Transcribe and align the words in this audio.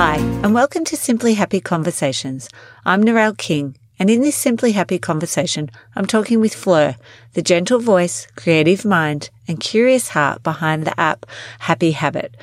Hi, 0.00 0.18
and 0.44 0.54
welcome 0.54 0.84
to 0.84 0.96
Simply 0.96 1.34
Happy 1.34 1.60
Conversations. 1.60 2.48
I'm 2.86 3.02
Narelle 3.02 3.36
King, 3.36 3.76
and 3.98 4.08
in 4.08 4.20
this 4.20 4.36
Simply 4.36 4.70
Happy 4.70 4.96
conversation, 4.96 5.72
I'm 5.96 6.06
talking 6.06 6.38
with 6.38 6.54
Fleur, 6.54 6.94
the 7.32 7.42
gentle 7.42 7.80
voice, 7.80 8.28
creative 8.36 8.84
mind, 8.84 9.30
and 9.48 9.58
curious 9.58 10.10
heart 10.10 10.44
behind 10.44 10.84
the 10.84 11.00
app 11.00 11.26
Happy 11.58 11.90
Habit. 11.90 12.36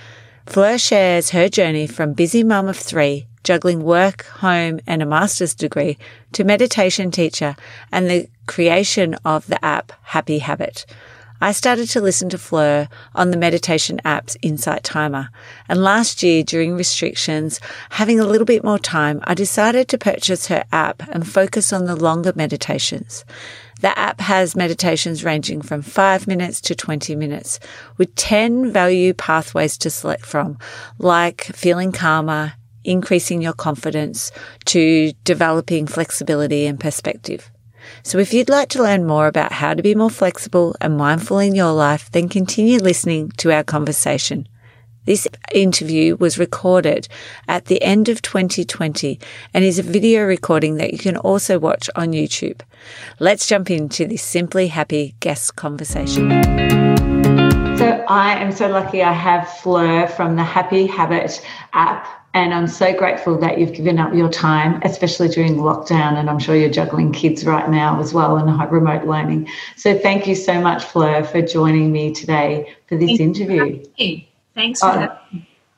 Fleur 0.45 0.77
shares 0.77 1.29
her 1.29 1.47
journey 1.47 1.87
from 1.87 2.11
busy 2.11 2.43
mum 2.43 2.67
of 2.67 2.75
three, 2.75 3.25
juggling 3.45 3.85
work, 3.85 4.25
home, 4.25 4.81
and 4.85 5.01
a 5.01 5.05
master's 5.05 5.55
degree, 5.55 5.97
to 6.33 6.43
meditation 6.43 7.09
teacher 7.09 7.55
and 7.89 8.09
the 8.09 8.27
creation 8.47 9.15
of 9.23 9.47
the 9.47 9.63
app 9.63 9.93
Happy 10.03 10.39
Habit. 10.39 10.85
I 11.45 11.51
started 11.51 11.89
to 11.89 12.01
listen 12.01 12.29
to 12.29 12.39
Fleur 12.39 12.89
on 13.13 13.29
the 13.29 13.37
meditation 13.37 14.01
app's 14.03 14.35
Insight 14.41 14.83
Timer. 14.83 15.29
And 15.69 15.83
last 15.83 16.23
year, 16.23 16.41
during 16.41 16.75
restrictions, 16.75 17.59
having 17.91 18.19
a 18.19 18.25
little 18.25 18.45
bit 18.45 18.63
more 18.63 18.79
time, 18.79 19.19
I 19.25 19.35
decided 19.35 19.87
to 19.89 19.99
purchase 19.99 20.47
her 20.47 20.63
app 20.71 21.03
and 21.09 21.27
focus 21.27 21.71
on 21.71 21.85
the 21.85 21.95
longer 21.95 22.33
meditations. 22.35 23.25
The 23.79 23.95
app 23.95 24.21
has 24.21 24.55
meditations 24.55 25.23
ranging 25.23 25.61
from 25.61 25.83
5 25.83 26.25
minutes 26.25 26.61
to 26.61 26.73
20 26.73 27.15
minutes 27.15 27.59
with 27.97 28.15
10 28.15 28.71
value 28.71 29.13
pathways 29.13 29.77
to 29.77 29.91
select 29.91 30.25
from, 30.25 30.57
like 30.97 31.43
feeling 31.43 31.91
calmer, 31.91 32.53
increasing 32.83 33.43
your 33.43 33.53
confidence, 33.53 34.31
to 34.65 35.13
developing 35.23 35.85
flexibility 35.85 36.65
and 36.65 36.79
perspective. 36.79 37.51
So 38.03 38.17
if 38.17 38.33
you'd 38.33 38.49
like 38.49 38.69
to 38.69 38.83
learn 38.83 39.05
more 39.05 39.27
about 39.27 39.51
how 39.51 39.73
to 39.73 39.83
be 39.83 39.95
more 39.95 40.09
flexible 40.09 40.75
and 40.81 40.97
mindful 40.97 41.39
in 41.39 41.55
your 41.55 41.73
life, 41.73 42.11
then 42.11 42.29
continue 42.29 42.79
listening 42.79 43.31
to 43.37 43.51
our 43.51 43.63
conversation. 43.63 44.47
This 45.05 45.27
interview 45.53 46.15
was 46.15 46.39
recorded 46.39 47.07
at 47.47 47.65
the 47.65 47.81
end 47.83 48.09
of 48.09 48.23
2020 48.23 49.19
and 49.53 49.63
is 49.63 49.77
a 49.77 49.83
video 49.83 50.23
recording 50.23 50.77
that 50.77 50.93
you 50.93 50.97
can 50.97 51.15
also 51.17 51.59
watch 51.59 51.89
on 51.95 52.07
YouTube. 52.07 52.61
Let's 53.19 53.47
jump 53.47 53.69
into 53.69 54.07
this 54.07 54.23
simply 54.23 54.67
happy 54.67 55.15
guest 55.19 55.55
conversation. 55.55 56.29
So 57.77 58.03
I 58.07 58.35
am 58.37 58.51
so 58.51 58.67
lucky 58.67 59.03
I 59.03 59.13
have 59.13 59.47
Fleur 59.59 60.07
from 60.07 60.37
the 60.37 60.43
Happy 60.43 60.87
Habit 60.87 61.39
app 61.73 62.24
and 62.35 62.53
I'm 62.53 62.67
so 62.67 62.93
grateful 62.93 63.37
that 63.39 63.57
you've 63.57 63.71
given 63.71 63.97
up 63.97 64.13
your 64.13 64.29
time, 64.29 64.81
especially 64.83 65.29
during 65.29 65.55
lockdown. 65.55 66.17
And 66.17 66.29
I'm 66.29 66.37
sure 66.37 66.53
you're 66.53 66.69
juggling 66.69 67.13
kids 67.13 67.45
right 67.45 67.69
now 67.69 68.01
as 68.01 68.13
well 68.13 68.35
and 68.35 68.71
remote 68.71 69.05
learning. 69.05 69.49
So 69.77 69.97
thank 69.97 70.27
you 70.27 70.35
so 70.35 70.59
much, 70.59 70.83
Fleur, 70.83 71.23
for 71.23 71.41
joining 71.41 71.93
me 71.93 72.13
today 72.13 72.75
for 72.87 72.97
this 72.97 73.21
interview. 73.21 73.81
You. 73.95 74.21
Thanks 74.53 74.81
for 74.81 74.89
oh, 74.89 74.99
that. 74.99 75.25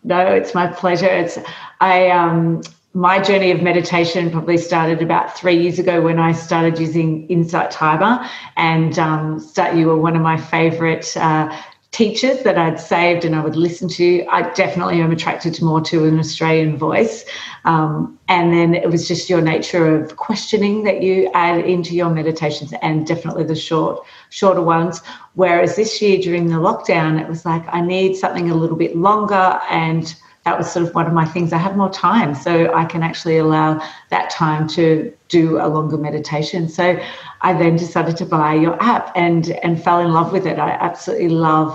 No, 0.03 0.25
it's 0.25 0.55
my 0.55 0.66
pleasure. 0.66 1.05
It's 1.05 1.38
I 1.80 2.09
um 2.09 2.64
my 2.95 3.21
journey 3.21 3.52
of 3.52 3.61
meditation 3.61 4.31
probably 4.31 4.58
started 4.58 5.04
about 5.04 5.37
three 5.37 5.61
years 5.61 5.77
ago 5.77 6.02
when 6.02 6.17
I 6.17 6.31
started 6.31 6.80
using 6.80 7.27
Insight 7.27 7.70
Timer, 7.70 8.27
and 8.55 8.98
um, 8.98 9.39
start, 9.39 9.76
you 9.76 9.86
were 9.86 9.98
one 9.98 10.15
of 10.15 10.23
my 10.23 10.37
favorite 10.37 11.15
uh, 11.15 11.55
teachers 11.92 12.43
that 12.43 12.58
I'd 12.58 12.80
saved 12.80 13.25
and 13.25 13.36
I 13.36 13.42
would 13.42 13.55
listen 13.55 13.87
to. 13.89 14.25
I 14.30 14.52
definitely 14.53 15.02
am 15.02 15.11
attracted 15.11 15.61
more 15.61 15.81
to 15.81 16.05
an 16.05 16.20
Australian 16.20 16.77
voice. 16.77 17.25
Um, 17.65 18.20
and 18.27 18.53
then 18.53 18.75
it 18.75 18.89
was 18.89 19.08
just 19.08 19.30
your 19.30 19.42
nature 19.42 19.95
of 19.95 20.17
questioning 20.17 20.83
that 20.83 21.02
you 21.02 21.31
add 21.33 21.59
into 21.65 21.95
your 21.95 22.09
meditations 22.09 22.73
and 22.81 23.08
definitely 23.08 23.45
the 23.45 23.55
short, 23.55 24.05
shorter 24.30 24.61
ones. 24.61 25.02
Whereas 25.36 25.75
this 25.75 26.02
year 26.02 26.20
during 26.20 26.48
the 26.48 26.55
lockdown, 26.55 27.20
it 27.21 27.27
was 27.27 27.45
like, 27.45 27.64
I 27.70 27.81
need 27.81 28.15
something 28.15 28.52
a 28.52 28.55
little 28.55 28.77
bit 28.77 28.95
longer 28.95 29.59
and 29.69 30.14
that 30.47 30.58
was 30.58 30.71
sort 30.71 30.87
of 30.87 30.95
one 30.95 31.05
of 31.05 31.11
my 31.11 31.25
things. 31.25 31.52
I 31.52 31.58
have 31.58 31.75
more 31.75 31.91
time, 31.91 32.33
so 32.33 32.73
I 32.73 32.85
can 32.85 33.03
actually 33.03 33.37
allow 33.37 33.69
that 34.11 34.30
time 34.30 34.65
to 34.69 35.13
do 35.27 35.58
a 35.58 35.67
longer 35.67 35.97
meditation. 35.97 36.69
So 36.69 36.97
I 37.41 37.52
then 37.52 37.75
decided 37.75 38.15
to 38.17 38.25
buy 38.25 38.53
your 38.55 38.81
app 38.81 39.11
and 39.15 39.49
and 39.65 39.83
fell 39.83 39.99
in 39.99 40.13
love 40.13 40.31
with 40.31 40.45
it. 40.47 40.57
I 40.57 40.69
absolutely 40.69 41.30
love 41.30 41.69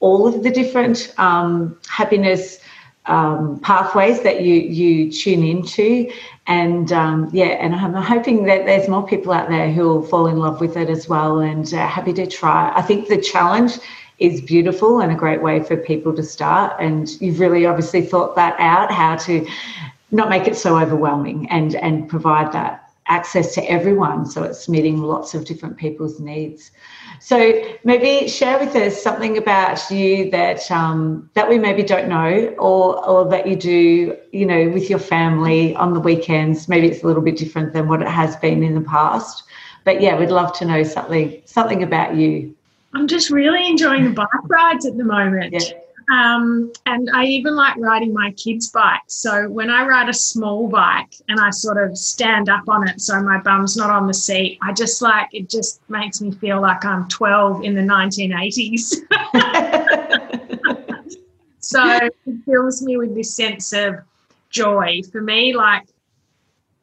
all 0.00 0.26
of 0.26 0.42
the 0.42 0.50
different 0.50 1.14
um, 1.18 1.78
happiness 1.88 2.58
um, 3.06 3.60
pathways 3.60 4.20
that 4.22 4.42
you 4.46 4.54
you 4.80 5.12
tune 5.12 5.44
into, 5.44 6.10
and 6.48 6.90
um, 6.90 7.30
yeah, 7.32 7.52
and 7.62 7.76
I'm 7.76 7.94
hoping 7.94 8.42
that 8.50 8.66
there's 8.66 8.88
more 8.88 9.06
people 9.06 9.32
out 9.32 9.48
there 9.48 9.70
who 9.70 9.82
will 9.88 10.02
fall 10.02 10.26
in 10.26 10.38
love 10.38 10.60
with 10.60 10.76
it 10.76 10.90
as 10.90 11.08
well, 11.08 11.38
and 11.38 11.72
uh, 11.72 11.86
happy 11.86 12.12
to 12.14 12.26
try. 12.26 12.72
I 12.74 12.82
think 12.82 13.06
the 13.06 13.20
challenge 13.32 13.74
is 14.18 14.40
beautiful 14.40 15.00
and 15.00 15.12
a 15.12 15.14
great 15.14 15.42
way 15.42 15.62
for 15.62 15.76
people 15.76 16.14
to 16.14 16.22
start. 16.22 16.74
And 16.80 17.08
you've 17.20 17.40
really 17.40 17.66
obviously 17.66 18.02
thought 18.02 18.34
that 18.36 18.56
out, 18.58 18.90
how 18.90 19.16
to 19.16 19.46
not 20.10 20.28
make 20.28 20.46
it 20.46 20.56
so 20.56 20.78
overwhelming 20.78 21.48
and, 21.50 21.74
and 21.76 22.08
provide 22.08 22.52
that 22.52 22.86
access 23.08 23.54
to 23.54 23.62
everyone. 23.70 24.26
So 24.26 24.42
it's 24.42 24.68
meeting 24.68 25.02
lots 25.02 25.34
of 25.34 25.44
different 25.44 25.76
people's 25.76 26.18
needs. 26.18 26.72
So 27.20 27.62
maybe 27.84 28.28
share 28.28 28.58
with 28.58 28.74
us 28.74 29.00
something 29.00 29.38
about 29.38 29.90
you 29.90 30.30
that 30.30 30.68
um, 30.70 31.30
that 31.34 31.48
we 31.48 31.58
maybe 31.58 31.82
don't 31.82 32.08
know, 32.08 32.54
or 32.58 33.06
or 33.06 33.28
that 33.30 33.46
you 33.46 33.56
do, 33.56 34.16
you 34.32 34.44
know, 34.44 34.68
with 34.70 34.90
your 34.90 34.98
family 34.98 35.74
on 35.76 35.94
the 35.94 36.00
weekends. 36.00 36.68
Maybe 36.68 36.88
it's 36.88 37.02
a 37.02 37.06
little 37.06 37.22
bit 37.22 37.36
different 37.36 37.72
than 37.72 37.88
what 37.88 38.02
it 38.02 38.08
has 38.08 38.36
been 38.36 38.62
in 38.62 38.74
the 38.74 38.80
past. 38.80 39.44
But 39.84 40.00
yeah, 40.00 40.18
we'd 40.18 40.30
love 40.30 40.52
to 40.58 40.64
know 40.64 40.82
something 40.82 41.42
something 41.44 41.82
about 41.84 42.16
you. 42.16 42.55
I'm 42.96 43.06
just 43.06 43.28
really 43.28 43.68
enjoying 43.68 44.04
the 44.04 44.10
bike 44.10 44.26
rides 44.48 44.86
at 44.86 44.96
the 44.96 45.04
moment. 45.04 45.52
Yeah. 45.52 45.60
Um, 46.10 46.72
and 46.86 47.10
I 47.12 47.26
even 47.26 47.54
like 47.54 47.76
riding 47.76 48.14
my 48.14 48.30
kids' 48.32 48.70
bikes. 48.70 49.12
So 49.12 49.50
when 49.50 49.68
I 49.68 49.84
ride 49.84 50.08
a 50.08 50.14
small 50.14 50.66
bike 50.66 51.14
and 51.28 51.38
I 51.38 51.50
sort 51.50 51.76
of 51.76 51.98
stand 51.98 52.48
up 52.48 52.66
on 52.68 52.88
it 52.88 53.02
so 53.02 53.20
my 53.20 53.38
bum's 53.38 53.76
not 53.76 53.90
on 53.90 54.06
the 54.06 54.14
seat, 54.14 54.58
I 54.62 54.72
just 54.72 55.02
like 55.02 55.28
it 55.34 55.50
just 55.50 55.82
makes 55.90 56.22
me 56.22 56.30
feel 56.30 56.62
like 56.62 56.86
I'm 56.86 57.06
12 57.08 57.64
in 57.64 57.74
the 57.74 57.82
1980s. 57.82 58.94
so 61.58 61.82
it 61.84 62.14
fills 62.46 62.80
me 62.80 62.96
with 62.96 63.14
this 63.14 63.36
sense 63.36 63.74
of 63.74 63.96
joy. 64.48 65.02
For 65.12 65.20
me, 65.20 65.54
like 65.54 65.86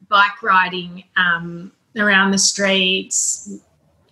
bike 0.09 0.43
riding 0.43 1.05
um, 1.17 1.71
around 1.97 2.29
the 2.29 2.37
streets, 2.37 3.57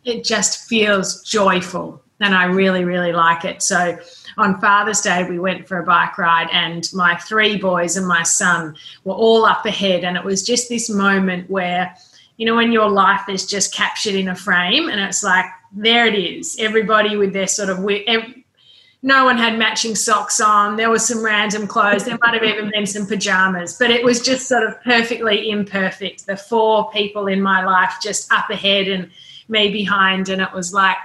it 0.04 0.24
just 0.24 0.68
feels 0.68 1.22
joyful 1.24 2.02
and 2.22 2.36
I 2.36 2.46
really, 2.46 2.86
really 2.86 3.12
like 3.12 3.46
it. 3.46 3.62
So 3.62 3.98
on 4.38 4.62
Father's 4.62 5.02
Day, 5.02 5.28
we 5.28 5.40
went 5.40 5.68
for 5.68 5.80
a 5.80 5.84
bike 5.84 6.18
ride, 6.18 6.50
and 6.52 6.88
my 6.94 7.16
three 7.18 7.58
boys 7.58 7.98
and 7.98 8.08
my 8.08 8.24
son 8.24 8.76
were 9.04 9.16
all 9.16 9.44
up 9.44 9.66
ahead. 9.66 10.04
And 10.04 10.16
it 10.16 10.24
was 10.24 10.46
just 10.46 10.70
this 10.70 10.90
moment 10.90 11.50
where, 11.50 11.96
you 12.38 12.46
know, 12.46 12.56
when 12.56 12.72
your 12.72 12.90
life 12.90 13.28
is 13.28 13.46
just 13.46 13.74
captured 13.74 14.14
in 14.14 14.30
a 14.30 14.36
frame, 14.36 14.88
and 14.88 15.02
it's 15.02 15.24
like, 15.24 15.46
there 15.74 16.06
it 16.06 16.16
is, 16.16 16.58
everybody 16.60 17.18
with 17.18 17.34
their 17.34 17.48
sort 17.48 17.70
of, 17.70 17.80
no 19.04 19.26
one 19.26 19.38
had 19.38 19.58
matching 19.58 19.96
socks 19.96 20.40
on. 20.40 20.76
There 20.76 20.92
was 20.92 21.08
some 21.08 21.26
random 21.26 21.66
clothes. 21.66 22.06
There 22.06 22.20
might 22.22 22.36
have 22.36 22.44
even 22.44 22.70
been 22.70 22.86
some 22.86 23.08
pajamas, 23.08 23.78
but 23.80 23.90
it 23.90 24.04
was 24.06 24.22
just 24.22 24.48
sort 24.48 24.62
of 24.62 24.80
perfectly 24.84 25.50
imperfect. 25.50 26.28
The 26.28 26.38
four 26.38 26.92
people 26.92 27.26
in 27.26 27.42
my 27.42 27.66
life 27.66 27.96
just 28.00 28.32
up 28.32 28.52
ahead 28.52 28.88
and 28.88 29.10
me 29.52 29.70
behind, 29.70 30.30
and 30.30 30.42
it 30.42 30.52
was 30.54 30.74
like 30.74 30.98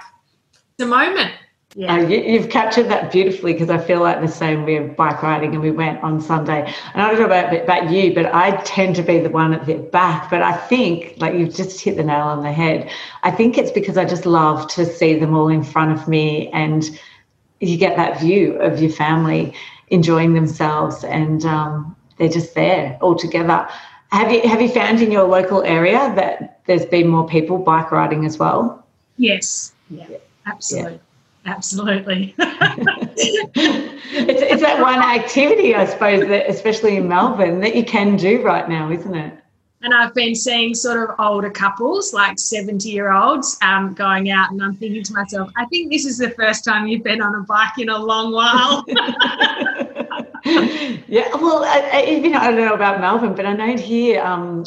the 0.77 0.85
moment. 0.85 1.33
Yeah, 1.75 1.97
uh, 1.97 2.07
you, 2.07 2.39
have 2.39 2.49
captured 2.49 2.89
that 2.89 3.11
beautifully 3.11 3.53
because 3.53 3.69
I 3.69 3.77
feel 3.77 3.99
like 3.99 4.19
the 4.19 4.27
same. 4.27 4.65
We 4.65 4.73
have 4.75 4.95
bike 4.95 5.21
riding 5.21 5.53
and 5.53 5.61
we 5.61 5.69
went 5.69 6.01
on 6.01 6.19
Sunday. 6.19 6.61
And 6.93 7.03
I 7.03 7.11
don't 7.11 7.19
know 7.19 7.25
about, 7.25 7.53
about 7.53 7.91
you, 7.91 8.15
but 8.15 8.33
I 8.33 8.59
tend 8.63 8.95
to 8.95 9.03
be 9.03 9.19
the 9.19 9.29
one 9.29 9.53
at 9.53 9.67
the 9.67 9.75
back. 9.75 10.31
But 10.31 10.41
I 10.41 10.53
think, 10.53 11.13
like 11.17 11.35
you've 11.35 11.53
just 11.53 11.79
hit 11.79 11.97
the 11.97 12.03
nail 12.03 12.25
on 12.25 12.41
the 12.41 12.51
head. 12.51 12.89
I 13.21 13.29
think 13.29 13.59
it's 13.59 13.69
because 13.69 13.95
I 13.95 14.05
just 14.05 14.25
love 14.25 14.67
to 14.69 14.85
see 14.85 15.19
them 15.19 15.35
all 15.35 15.49
in 15.49 15.61
front 15.61 15.91
of 15.91 16.07
me 16.07 16.49
and 16.49 16.89
you 17.59 17.77
get 17.77 17.95
that 17.97 18.19
view 18.19 18.53
of 18.53 18.81
your 18.81 18.91
family 18.91 19.53
enjoying 19.89 20.33
themselves 20.33 21.03
and 21.03 21.45
um, 21.45 21.95
they're 22.17 22.29
just 22.29 22.55
there 22.55 22.97
all 23.01 23.15
together. 23.15 23.67
Have 24.11 24.31
you 24.31 24.47
have 24.47 24.61
you 24.61 24.69
found 24.69 25.01
in 25.01 25.11
your 25.11 25.23
local 25.23 25.63
area 25.63 26.13
that 26.15 26.61
there's 26.65 26.85
been 26.85 27.07
more 27.07 27.27
people 27.27 27.57
bike 27.57 27.91
riding 27.91 28.25
as 28.25 28.37
well? 28.37 28.85
Yes. 29.17 29.73
Yeah. 29.89 30.07
Absolutely. 30.45 30.93
Yeah. 30.93 31.53
Absolutely. 31.53 32.35
it's, 33.17 34.41
it's 34.41 34.61
that 34.61 34.81
one 34.81 34.99
activity, 34.99 35.75
I 35.75 35.85
suppose, 35.85 36.27
that 36.27 36.49
especially 36.49 36.97
in 36.97 37.07
Melbourne, 37.07 37.61
that 37.61 37.75
you 37.75 37.85
can 37.85 38.17
do 38.17 38.43
right 38.43 38.67
now, 38.67 38.91
isn't 38.91 39.15
it? 39.15 39.33
And 39.81 39.93
I've 39.93 40.13
been 40.13 40.35
seeing 40.35 40.73
sort 40.73 41.09
of 41.09 41.15
older 41.19 41.49
couples, 41.49 42.11
like 42.11 42.39
70 42.39 42.89
year 42.89 43.11
olds, 43.11 43.57
um, 43.61 43.93
going 43.93 44.31
out, 44.31 44.51
and 44.51 44.61
I'm 44.61 44.75
thinking 44.75 45.03
to 45.03 45.13
myself, 45.13 45.51
I 45.55 45.65
think 45.65 45.91
this 45.91 46.05
is 46.05 46.17
the 46.17 46.31
first 46.31 46.65
time 46.65 46.87
you've 46.87 47.03
been 47.03 47.21
on 47.21 47.35
a 47.35 47.41
bike 47.41 47.77
in 47.77 47.89
a 47.89 47.97
long 47.97 48.33
while. 48.33 48.83
yeah, 51.09 51.33
well, 51.35 51.63
I, 51.63 51.89
I, 51.93 52.01
you 52.03 52.29
know, 52.29 52.39
I 52.39 52.51
don't 52.51 52.65
know 52.65 52.73
about 52.73 52.99
Melbourne, 52.99 53.33
but 53.33 53.45
I 53.45 53.53
know 53.53 53.77
here 53.77 54.21
um, 54.21 54.65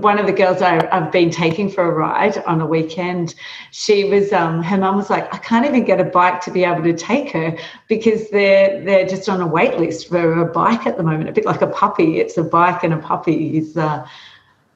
one 0.00 0.18
of 0.18 0.26
the 0.26 0.32
girls 0.32 0.62
I, 0.62 0.84
have 0.94 1.12
been 1.12 1.30
taking 1.30 1.68
for 1.68 1.84
a 1.84 1.92
ride 1.92 2.38
on 2.44 2.62
a 2.62 2.66
weekend. 2.66 3.34
She 3.72 4.04
was, 4.04 4.32
um, 4.32 4.62
her 4.62 4.78
mum 4.78 4.96
was 4.96 5.10
like, 5.10 5.32
I 5.34 5.38
can't 5.38 5.66
even 5.66 5.84
get 5.84 6.00
a 6.00 6.04
bike 6.04 6.40
to 6.42 6.50
be 6.50 6.64
able 6.64 6.82
to 6.84 6.94
take 6.94 7.30
her 7.32 7.58
because 7.88 8.30
they're 8.30 8.82
they're 8.84 9.06
just 9.06 9.28
on 9.28 9.42
a 9.42 9.46
wait 9.46 9.76
list 9.78 10.08
for 10.08 10.40
a 10.40 10.46
bike 10.46 10.86
at 10.86 10.96
the 10.96 11.02
moment. 11.02 11.28
A 11.28 11.32
bit 11.32 11.44
like 11.44 11.60
a 11.60 11.66
puppy, 11.66 12.20
it's 12.20 12.38
a 12.38 12.44
bike 12.44 12.82
and 12.82 12.94
a 12.94 12.98
puppy 12.98 13.58
is 13.58 13.76
uh, 13.76 14.06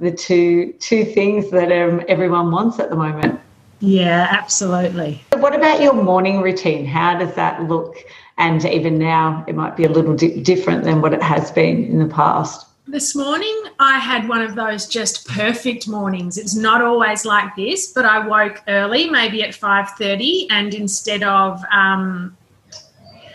the 0.01 0.11
two 0.11 0.75
two 0.81 1.05
things 1.05 1.51
that 1.51 1.73
um, 1.73 2.03
everyone 2.09 2.51
wants 2.51 2.79
at 2.79 2.91
the 2.91 2.97
moment. 2.97 3.41
Yeah, 3.81 4.27
absolutely. 4.31 5.23
What 5.33 5.55
about 5.55 5.81
your 5.81 5.95
morning 5.95 6.43
routine? 6.43 6.85
How 6.85 7.19
does 7.19 7.35
that 7.37 7.67
look? 7.67 7.97
And 8.41 8.65
even 8.65 8.99
now, 8.99 9.45
it 9.47 9.55
might 9.55 9.77
be 9.77 9.85
a 9.85 9.91
little 9.91 10.17
di- 10.17 10.41
different 10.41 10.85
than 10.85 11.03
what 11.03 11.13
it 11.13 11.23
has 11.23 11.53
been 11.53 11.85
in 11.85 11.99
the 11.99 12.13
past. 12.13 12.67
This 12.87 13.15
morning, 13.15 13.57
I 13.79 13.99
had 13.99 14.27
one 14.31 14.41
of 14.41 14.55
those 14.55 14.87
just 14.87 15.29
perfect 15.29 15.87
mornings. 15.87 16.39
It's 16.39 16.57
not 16.57 16.81
always 16.81 17.27
like 17.27 17.55
this, 17.55 17.93
but 17.93 18.07
I 18.07 18.27
woke 18.27 18.63
early, 18.67 19.11
maybe 19.11 19.43
at 19.43 19.55
five 19.55 19.91
thirty, 19.91 20.49
and 20.49 20.73
instead 20.73 21.23
of 21.23 21.63
um, 21.71 22.35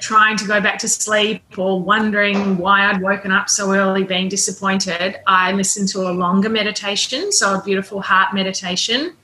trying 0.01 0.37
to 0.37 0.47
go 0.47 0.59
back 0.59 0.79
to 0.79 0.87
sleep 0.87 1.43
or 1.55 1.79
wondering 1.79 2.57
why 2.57 2.89
I'd 2.89 2.99
woken 2.99 3.31
up 3.31 3.47
so 3.47 3.73
early, 3.73 4.03
being 4.03 4.27
disappointed, 4.27 5.17
I 5.27 5.51
listened 5.51 5.89
to 5.89 6.09
a 6.09 6.11
longer 6.11 6.49
meditation, 6.49 7.31
so 7.31 7.59
a 7.59 7.63
beautiful 7.63 8.01
heart 8.01 8.33
meditation 8.33 9.15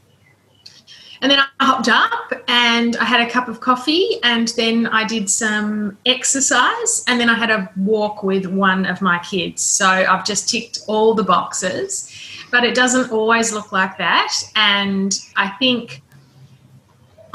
and 1.22 1.30
then 1.30 1.40
I 1.40 1.66
hopped 1.66 1.88
up 1.88 2.34
and 2.48 2.98
I 2.98 3.06
had 3.06 3.22
a 3.22 3.30
cup 3.30 3.48
of 3.48 3.60
coffee 3.60 4.20
and 4.24 4.48
then 4.50 4.88
I 4.88 5.06
did 5.06 5.30
some 5.30 5.98
exercise 6.06 7.04
and 7.08 7.20
then 7.20 7.30
I 7.30 7.36
had 7.36 7.52
a 7.52 7.70
walk 7.78 8.24
with 8.24 8.48
one 8.48 8.88
of 8.88 9.02
my 9.04 9.20
kids. 9.20 9.62
So 9.62 9.86
I've 9.86 10.26
just 10.26 10.50
ticked 10.50 10.80
all 10.88 11.14
the 11.14 11.24
boxes, 11.24 12.12
but 12.50 12.64
it 12.64 12.74
doesn't 12.74 13.12
always 13.12 13.54
look 13.54 13.72
like 13.72 14.00
that. 14.00 14.34
And 14.56 15.18
I 15.36 15.50
think 15.60 16.02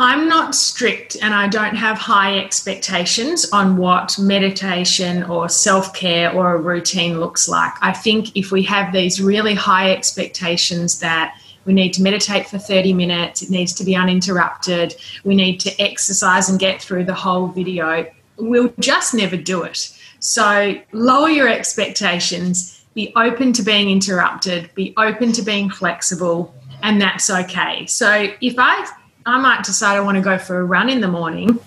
I'm 0.00 0.28
not 0.28 0.56
strict 0.56 1.16
and 1.22 1.32
I 1.32 1.46
don't 1.46 1.76
have 1.76 1.96
high 1.96 2.38
expectations 2.40 3.48
on 3.52 3.76
what 3.76 4.18
meditation 4.18 5.22
or 5.22 5.48
self 5.48 5.94
care 5.94 6.34
or 6.34 6.54
a 6.54 6.60
routine 6.60 7.20
looks 7.20 7.48
like. 7.48 7.72
I 7.80 7.92
think 7.92 8.36
if 8.36 8.50
we 8.50 8.64
have 8.64 8.92
these 8.92 9.22
really 9.22 9.54
high 9.54 9.92
expectations 9.92 10.98
that 10.98 11.38
we 11.66 11.74
need 11.74 11.92
to 11.94 12.02
meditate 12.02 12.46
for 12.48 12.58
30 12.58 12.92
minutes. 12.94 13.42
It 13.42 13.50
needs 13.50 13.74
to 13.74 13.84
be 13.84 13.94
uninterrupted. 13.94 14.96
We 15.24 15.34
need 15.34 15.58
to 15.60 15.82
exercise 15.82 16.48
and 16.48 16.58
get 16.58 16.80
through 16.80 17.04
the 17.04 17.14
whole 17.14 17.48
video. 17.48 18.06
We'll 18.38 18.72
just 18.78 19.12
never 19.12 19.36
do 19.36 19.64
it. 19.64 19.92
So 20.20 20.80
lower 20.92 21.28
your 21.28 21.48
expectations, 21.48 22.84
be 22.94 23.12
open 23.16 23.52
to 23.54 23.62
being 23.62 23.90
interrupted, 23.90 24.70
be 24.74 24.94
open 24.96 25.32
to 25.32 25.42
being 25.42 25.68
flexible, 25.68 26.54
and 26.82 27.00
that's 27.00 27.28
okay. 27.28 27.84
So 27.86 28.28
if 28.40 28.54
I 28.58 28.88
I 29.26 29.40
might 29.40 29.64
decide 29.64 29.96
I 29.96 30.00
want 30.00 30.16
to 30.16 30.22
go 30.22 30.38
for 30.38 30.60
a 30.60 30.64
run 30.64 30.88
in 30.88 31.00
the 31.00 31.08
morning, 31.08 31.58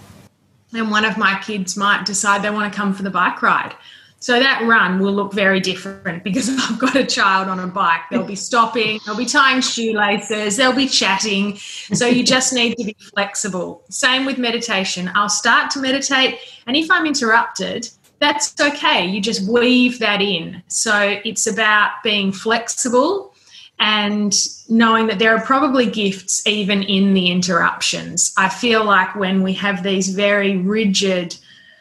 and 0.74 0.90
one 0.90 1.04
of 1.04 1.18
my 1.18 1.40
kids 1.40 1.76
might 1.76 2.06
decide 2.06 2.42
they 2.42 2.50
want 2.50 2.72
to 2.72 2.76
come 2.76 2.94
for 2.94 3.04
the 3.04 3.10
bike 3.10 3.42
ride. 3.42 3.76
So 4.22 4.40
that 4.40 4.68
run 4.68 5.00
will 5.00 5.14
look 5.14 5.34
very 5.34 5.60
different 5.60 6.24
because 6.24 6.50
I've 6.70 6.78
got 6.78 6.96
a 6.96 7.06
child 7.06 7.48
on 7.48 7.60
a 7.60 7.68
bike. 7.68 8.02
They'll 8.12 8.24
be 8.24 8.36
stopping, 8.36 9.00
they'll 9.06 9.16
be 9.16 9.26
tying 9.26 9.62
shoelaces, 9.62 10.58
they'll 10.58 10.76
be 10.76 10.88
chatting. 10.88 11.58
So 11.58 12.06
you 12.06 12.24
just 12.36 12.54
need 12.54 12.76
to 12.78 12.84
be 12.84 12.96
flexible. 13.00 13.84
Same 13.90 14.26
with 14.26 14.38
meditation. 14.38 15.10
I'll 15.16 15.30
start 15.30 15.72
to 15.72 15.80
meditate, 15.80 16.40
and 16.68 16.76
if 16.76 16.92
I'm 16.92 17.06
interrupted, 17.06 17.90
that's 18.20 18.54
okay. 18.60 19.06
You 19.06 19.22
just 19.22 19.50
weave 19.50 20.00
that 20.00 20.22
in. 20.22 20.62
So 20.68 21.20
it's 21.24 21.48
about 21.48 21.92
being 22.04 22.32
flexible 22.32 23.34
and 23.80 24.36
knowing 24.68 25.08
that 25.08 25.20
there 25.20 25.36
are 25.36 25.46
probably 25.46 25.86
gifts 25.86 26.46
even 26.46 26.84
in 26.84 27.14
the 27.14 27.32
interruptions. 27.32 28.34
I 28.38 28.50
feel 28.50 28.84
like 28.84 29.16
when 29.16 29.42
we 29.42 29.54
have 29.54 29.84
these 29.84 30.10
very 30.10 30.58
rigid, 30.58 31.38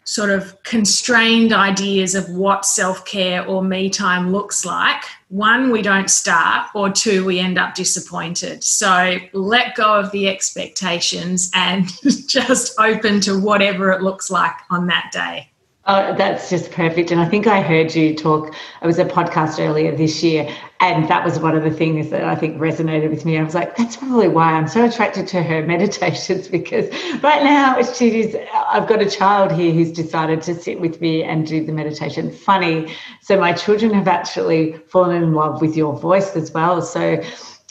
sort 0.09 0.31
of 0.31 0.61
constrained 0.63 1.53
ideas 1.53 2.15
of 2.15 2.27
what 2.31 2.65
self 2.65 3.05
care 3.05 3.45
or 3.45 3.63
me 3.63 3.91
time 3.91 4.31
looks 4.31 4.65
like, 4.65 5.03
one, 5.27 5.69
we 5.69 5.83
don't 5.83 6.09
start, 6.09 6.67
or 6.73 6.89
two, 6.89 7.23
we 7.23 7.39
end 7.39 7.59
up 7.59 7.75
disappointed. 7.75 8.63
So 8.63 9.17
let 9.33 9.75
go 9.75 9.99
of 9.99 10.09
the 10.11 10.27
expectations 10.27 11.51
and 11.53 11.93
just 12.27 12.73
open 12.79 13.21
to 13.21 13.39
whatever 13.39 13.91
it 13.91 14.01
looks 14.01 14.31
like 14.31 14.55
on 14.71 14.87
that 14.87 15.11
day. 15.13 15.51
Oh, 15.91 16.13
that's 16.15 16.51
just 16.51 16.69
perfect. 16.69 17.09
And 17.09 17.19
I 17.19 17.27
think 17.27 17.47
I 17.47 17.61
heard 17.63 17.95
you 17.95 18.13
talk, 18.13 18.53
it 18.79 18.85
was 18.85 18.99
a 18.99 19.05
podcast 19.05 19.59
earlier 19.59 19.95
this 19.95 20.21
year, 20.21 20.47
and 20.81 21.09
that 21.09 21.25
was 21.25 21.39
one 21.39 21.57
of 21.57 21.63
the 21.63 21.71
things 21.71 22.11
that 22.11 22.23
I 22.23 22.35
think 22.35 22.59
resonated 22.59 23.09
with 23.09 23.25
me. 23.25 23.39
I 23.39 23.43
was 23.43 23.55
like, 23.55 23.75
that's 23.75 23.97
probably 23.97 24.27
why 24.27 24.53
I'm 24.53 24.67
so 24.67 24.85
attracted 24.85 25.27
to 25.29 25.41
her 25.41 25.65
meditations 25.65 26.47
because 26.47 26.91
right 27.23 27.43
now 27.43 27.81
she's, 27.81 28.35
I've 28.53 28.87
got 28.87 29.01
a 29.01 29.09
child 29.09 29.51
here 29.51 29.73
who's 29.73 29.91
decided 29.91 30.43
to 30.43 30.53
sit 30.53 30.79
with 30.79 31.01
me 31.01 31.23
and 31.23 31.47
do 31.47 31.65
the 31.65 31.71
meditation. 31.71 32.31
Funny. 32.31 32.93
So 33.23 33.39
my 33.39 33.51
children 33.53 33.91
have 33.95 34.07
actually 34.07 34.73
fallen 34.89 35.23
in 35.23 35.33
love 35.33 35.59
with 35.59 35.75
your 35.75 35.97
voice 35.97 36.35
as 36.35 36.51
well. 36.51 36.83
So 36.83 37.19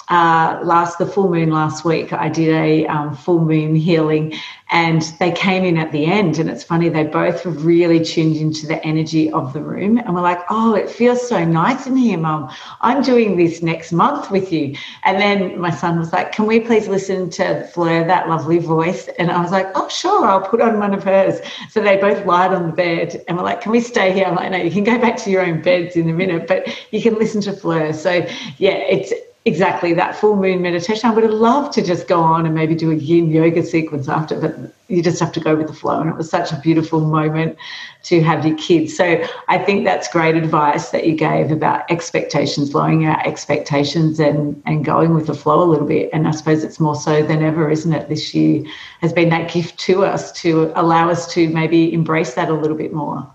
uh, 0.09 0.59
last 0.63 0.99
the 0.99 1.07
full 1.07 1.31
moon 1.31 1.51
last 1.51 1.85
week, 1.85 2.13
I 2.13 2.29
did 2.29 2.49
a 2.55 2.87
um, 2.87 3.15
full 3.15 3.45
moon 3.45 3.75
healing, 3.75 4.35
and 4.71 5.03
they 5.19 5.31
came 5.33 5.65
in 5.65 5.77
at 5.77 5.93
the 5.93 6.07
end. 6.07 6.39
And 6.39 6.49
it's 6.49 6.65
funny, 6.65 6.89
they 6.89 7.05
both 7.05 7.45
really 7.45 8.03
tuned 8.03 8.37
into 8.37 8.67
the 8.67 8.83
energy 8.87 9.31
of 9.31 9.53
the 9.53 9.61
room, 9.61 9.99
and 9.99 10.15
we're 10.15 10.23
like, 10.23 10.41
"Oh, 10.49 10.75
it 10.75 10.89
feels 10.89 11.29
so 11.29 11.45
nice 11.45 11.87
in 11.87 11.97
here, 11.97 12.17
Mum. 12.17 12.51
I'm 12.81 13.03
doing 13.03 13.37
this 13.37 13.63
next 13.63 13.93
month 13.93 14.31
with 14.31 14.51
you." 14.53 14.75
And 15.05 15.21
then 15.21 15.61
my 15.61 15.71
son 15.71 15.99
was 15.99 16.13
like, 16.13 16.33
"Can 16.33 16.47
we 16.47 16.61
please 16.61 16.89
listen 16.89 17.29
to 17.31 17.67
Fleur, 17.69 18.07
that 18.07 18.29
lovely 18.29 18.59
voice?" 18.59 19.09
And 19.19 19.31
I 19.31 19.43
was 19.43 19.53
like, 19.53 19.67
"Oh, 19.75 19.89
sure, 19.89 20.25
I'll 20.27 20.41
put 20.41 20.63
on 20.63 20.79
one 20.79 20.95
of 20.95 21.05
hers." 21.05 21.41
So 21.69 21.83
they 21.83 21.99
both 21.99 22.25
lied 22.25 22.55
on 22.55 22.67
the 22.69 22.73
bed, 22.73 23.23
and 23.29 23.37
we're 23.37 23.45
like, 23.45 23.61
"Can 23.61 23.73
we 23.73 23.81
stay 23.81 24.13
here?" 24.13 24.25
I'm 24.25 24.37
like, 24.37 24.51
"No, 24.53 24.59
you 24.59 24.71
can 24.71 24.85
go 24.85 24.99
back 24.99 25.17
to 25.19 25.31
your 25.31 25.43
own 25.43 25.61
beds 25.61 25.97
in 25.97 26.09
a 26.09 26.15
minute, 26.15 26.47
but 26.47 26.67
you 26.93 27.03
can 27.03 27.15
listen 27.19 27.43
to 27.43 27.53
Fleur." 27.53 27.93
So 27.93 28.27
yeah, 28.57 28.79
it's 28.89 29.13
exactly 29.49 29.95
that 29.95 30.15
full 30.15 30.37
moon 30.37 30.63
meditation. 30.63 31.11
I 31.11 31.15
would 31.15 31.25
have 31.25 31.33
loved 31.33 31.73
to 31.73 31.83
just 31.83 32.07
go 32.07 32.21
on 32.21 32.47
and 32.47 32.55
maybe 32.55 32.75
do 32.75 32.93
a 32.93 32.95
yin 32.95 33.31
yoga 33.31 33.65
sequence 33.65 34.09
after, 34.09 34.39
but 34.41 34.57
you 34.87 35.03
just 35.03 35.19
have 35.19 35.33
to 35.33 35.41
go 35.41 35.57
with 35.57 35.67
the 35.67 35.73
flow. 35.73 36.01
And 36.01 36.09
it 36.09 36.17
was 36.17 36.31
such 36.31 36.53
a 36.53 36.61
beautiful 36.61 37.01
moment 37.01 37.57
to 38.05 38.23
have 38.23 38.47
your 38.47 38.57
kids. 38.57 38.97
So 38.97 39.27
I 39.49 39.59
think 39.59 39.85
that's 39.85 40.09
great 40.09 40.37
advice 40.37 40.91
that 40.91 41.07
you 41.07 41.17
gave 41.17 41.51
about 41.51 41.91
expectations, 41.91 42.75
lowering 42.75 43.07
our 43.07 43.21
expectations 43.27 44.21
and, 44.21 44.63
and 44.67 44.85
going 44.85 45.15
with 45.15 45.27
the 45.27 45.35
flow 45.35 45.63
a 45.63 45.69
little 45.69 45.87
bit. 45.87 46.11
And 46.13 46.29
I 46.29 46.31
suppose 46.31 46.63
it's 46.63 46.79
more 46.79 46.97
so 46.97 47.23
than 47.23 47.43
ever, 47.43 47.71
isn't 47.71 47.93
it? 47.93 48.09
This 48.09 48.35
year 48.35 48.65
has 49.01 49.13
been 49.13 49.31
that 49.31 49.51
gift 49.51 49.79
to 49.81 50.05
us 50.05 50.31
to 50.43 50.73
allow 50.77 51.11
us 51.11 51.33
to 51.35 51.49
maybe 51.49 51.93
embrace 51.93 52.35
that 52.35 52.51
a 52.51 52.55
little 52.55 52.77
bit 52.77 52.93
more. 52.93 53.29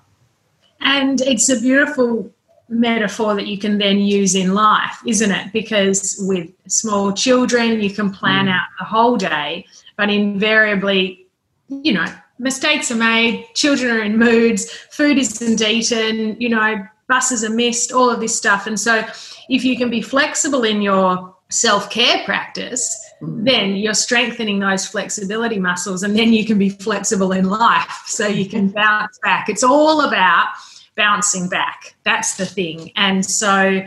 And 0.80 1.20
it's 1.22 1.50
a 1.50 1.60
beautiful 1.60 2.32
metaphor 2.70 3.36
that 3.36 3.48
you 3.48 3.58
can 3.58 3.78
then 3.78 4.00
use 4.00 4.36
in 4.36 4.54
life, 4.54 4.98
isn't 5.06 5.32
it? 5.32 5.54
Because 5.54 6.18
with 6.28 6.50
small 6.68 7.14
children, 7.14 7.82
you 7.82 7.90
can 7.90 8.12
plan 8.12 8.46
mm. 8.46 8.52
out 8.52 8.68
the 8.80 8.86
whole 8.86 9.18
day, 9.18 9.66
but 9.98 10.10
invariably, 10.10 11.28
you 11.68 11.94
know, 11.94 12.06
mistakes 12.40 12.92
are 12.92 12.96
made, 12.96 13.48
children 13.54 13.92
are 13.92 14.02
in 14.02 14.18
moods, 14.18 14.70
food 14.92 15.18
isn't 15.18 15.62
eaten, 15.62 16.40
you 16.40 16.50
know, 16.50 16.86
buses 17.08 17.44
are 17.44 17.50
missed, 17.50 17.92
all 17.92 18.10
of 18.10 18.20
this 18.20 18.36
stuff. 18.36 18.68
And 18.68 18.80
so, 18.80 19.06
if 19.50 19.66
you 19.66 19.78
can 19.78 19.90
be 19.90 20.02
flexible 20.02 20.64
in 20.64 20.82
your 20.82 21.36
self 21.50 21.90
care 21.90 22.24
practice, 22.26 23.12
mm. 23.22 23.46
then 23.46 23.76
you're 23.76 23.94
strengthening 23.94 24.60
those 24.60 24.88
flexibility 24.88 25.60
muscles, 25.60 26.04
and 26.04 26.18
then 26.18 26.34
you 26.34 26.46
can 26.46 26.58
be 26.58 26.70
flexible 26.70 27.32
in 27.34 27.50
life 27.50 28.04
so 28.06 28.26
you 28.26 28.48
can 28.48 28.70
bounce 28.70 29.20
back. 29.22 29.50
It's 29.50 29.64
all 29.64 30.02
about 30.02 30.54
bouncing 30.96 31.50
back. 31.50 31.96
That's 32.04 32.36
the 32.38 32.46
thing. 32.46 32.92
And 32.96 33.26
so 33.26 33.84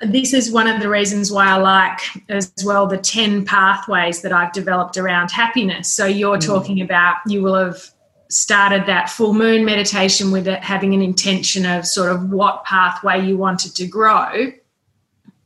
this 0.00 0.34
is 0.34 0.50
one 0.50 0.66
of 0.66 0.80
the 0.80 0.88
reasons 0.88 1.32
why 1.32 1.46
I 1.46 1.56
like 1.56 2.00
as 2.28 2.52
well 2.64 2.86
the 2.86 2.98
10 2.98 3.44
pathways 3.44 4.22
that 4.22 4.32
I've 4.32 4.52
developed 4.52 4.96
around 4.96 5.30
happiness. 5.30 5.90
So 5.90 6.06
you're 6.06 6.38
mm. 6.38 6.46
talking 6.46 6.80
about 6.80 7.16
you 7.26 7.42
will 7.42 7.54
have 7.54 7.82
started 8.28 8.86
that 8.86 9.08
full 9.08 9.32
moon 9.32 9.64
meditation 9.64 10.32
with 10.32 10.48
it 10.48 10.62
having 10.62 10.94
an 10.94 11.00
intention 11.00 11.64
of 11.64 11.86
sort 11.86 12.10
of 12.10 12.30
what 12.30 12.64
pathway 12.64 13.24
you 13.24 13.36
wanted 13.36 13.74
to 13.76 13.86
grow. 13.86 14.52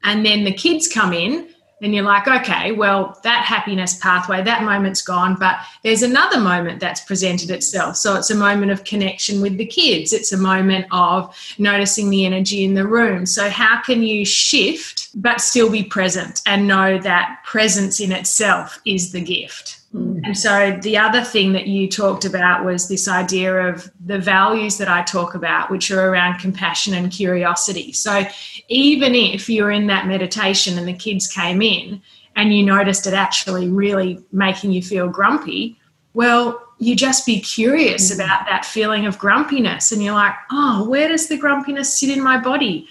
And 0.02 0.24
then 0.24 0.44
the 0.44 0.52
kids 0.52 0.88
come 0.88 1.12
in 1.12 1.48
then 1.80 1.92
you're 1.92 2.04
like, 2.04 2.28
okay, 2.28 2.72
well, 2.72 3.18
that 3.22 3.44
happiness 3.44 3.96
pathway, 3.96 4.42
that 4.42 4.62
moment's 4.62 5.02
gone, 5.02 5.36
but 5.38 5.58
there's 5.82 6.02
another 6.02 6.38
moment 6.38 6.80
that's 6.80 7.00
presented 7.00 7.50
itself. 7.50 7.96
So 7.96 8.16
it's 8.16 8.30
a 8.30 8.34
moment 8.34 8.70
of 8.70 8.84
connection 8.84 9.40
with 9.40 9.56
the 9.56 9.66
kids, 9.66 10.12
it's 10.12 10.32
a 10.32 10.36
moment 10.36 10.86
of 10.90 11.34
noticing 11.58 12.10
the 12.10 12.26
energy 12.26 12.64
in 12.64 12.74
the 12.74 12.86
room. 12.86 13.26
So, 13.26 13.48
how 13.48 13.80
can 13.82 14.02
you 14.02 14.24
shift 14.24 15.08
but 15.14 15.40
still 15.40 15.70
be 15.70 15.82
present 15.82 16.42
and 16.46 16.66
know 16.66 16.98
that 16.98 17.40
presence 17.44 18.00
in 18.00 18.12
itself 18.12 18.80
is 18.84 19.12
the 19.12 19.20
gift? 19.20 19.80
Mm. 19.94 20.20
And 20.24 20.38
so 20.38 20.78
the 20.82 20.96
other 20.96 21.22
thing 21.22 21.52
that 21.52 21.66
you 21.66 21.88
talked 21.88 22.24
about 22.24 22.64
was 22.64 22.88
this 22.88 23.08
idea 23.08 23.68
of 23.68 23.90
the 24.04 24.18
values 24.18 24.78
that 24.78 24.88
I 24.88 25.02
talk 25.02 25.34
about, 25.34 25.70
which 25.70 25.90
are 25.90 26.08
around 26.08 26.38
compassion 26.38 26.94
and 26.94 27.10
curiosity. 27.10 27.92
So 27.92 28.24
even 28.70 29.14
if 29.16 29.50
you're 29.50 29.72
in 29.72 29.88
that 29.88 30.06
meditation 30.06 30.78
and 30.78 30.88
the 30.88 30.94
kids 30.94 31.26
came 31.26 31.60
in 31.60 32.00
and 32.36 32.54
you 32.54 32.64
noticed 32.64 33.06
it 33.06 33.12
actually 33.12 33.68
really 33.68 34.24
making 34.32 34.70
you 34.70 34.80
feel 34.80 35.08
grumpy, 35.08 35.76
well, 36.14 36.62
you 36.78 36.96
just 36.96 37.26
be 37.26 37.40
curious 37.40 38.10
mm. 38.10 38.14
about 38.14 38.46
that 38.46 38.64
feeling 38.64 39.06
of 39.06 39.18
grumpiness 39.18 39.92
and 39.92 40.02
you're 40.02 40.14
like, 40.14 40.34
oh, 40.50 40.88
where 40.88 41.08
does 41.08 41.28
the 41.28 41.36
grumpiness 41.36 41.98
sit 41.98 42.10
in 42.10 42.22
my 42.22 42.38
body? 42.38 42.88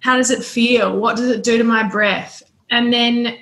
How 0.00 0.16
does 0.16 0.30
it 0.30 0.42
feel? 0.42 0.98
What 0.98 1.16
does 1.16 1.28
it 1.28 1.44
do 1.44 1.58
to 1.58 1.64
my 1.64 1.86
breath? 1.86 2.42
And 2.70 2.92
then 2.92 3.38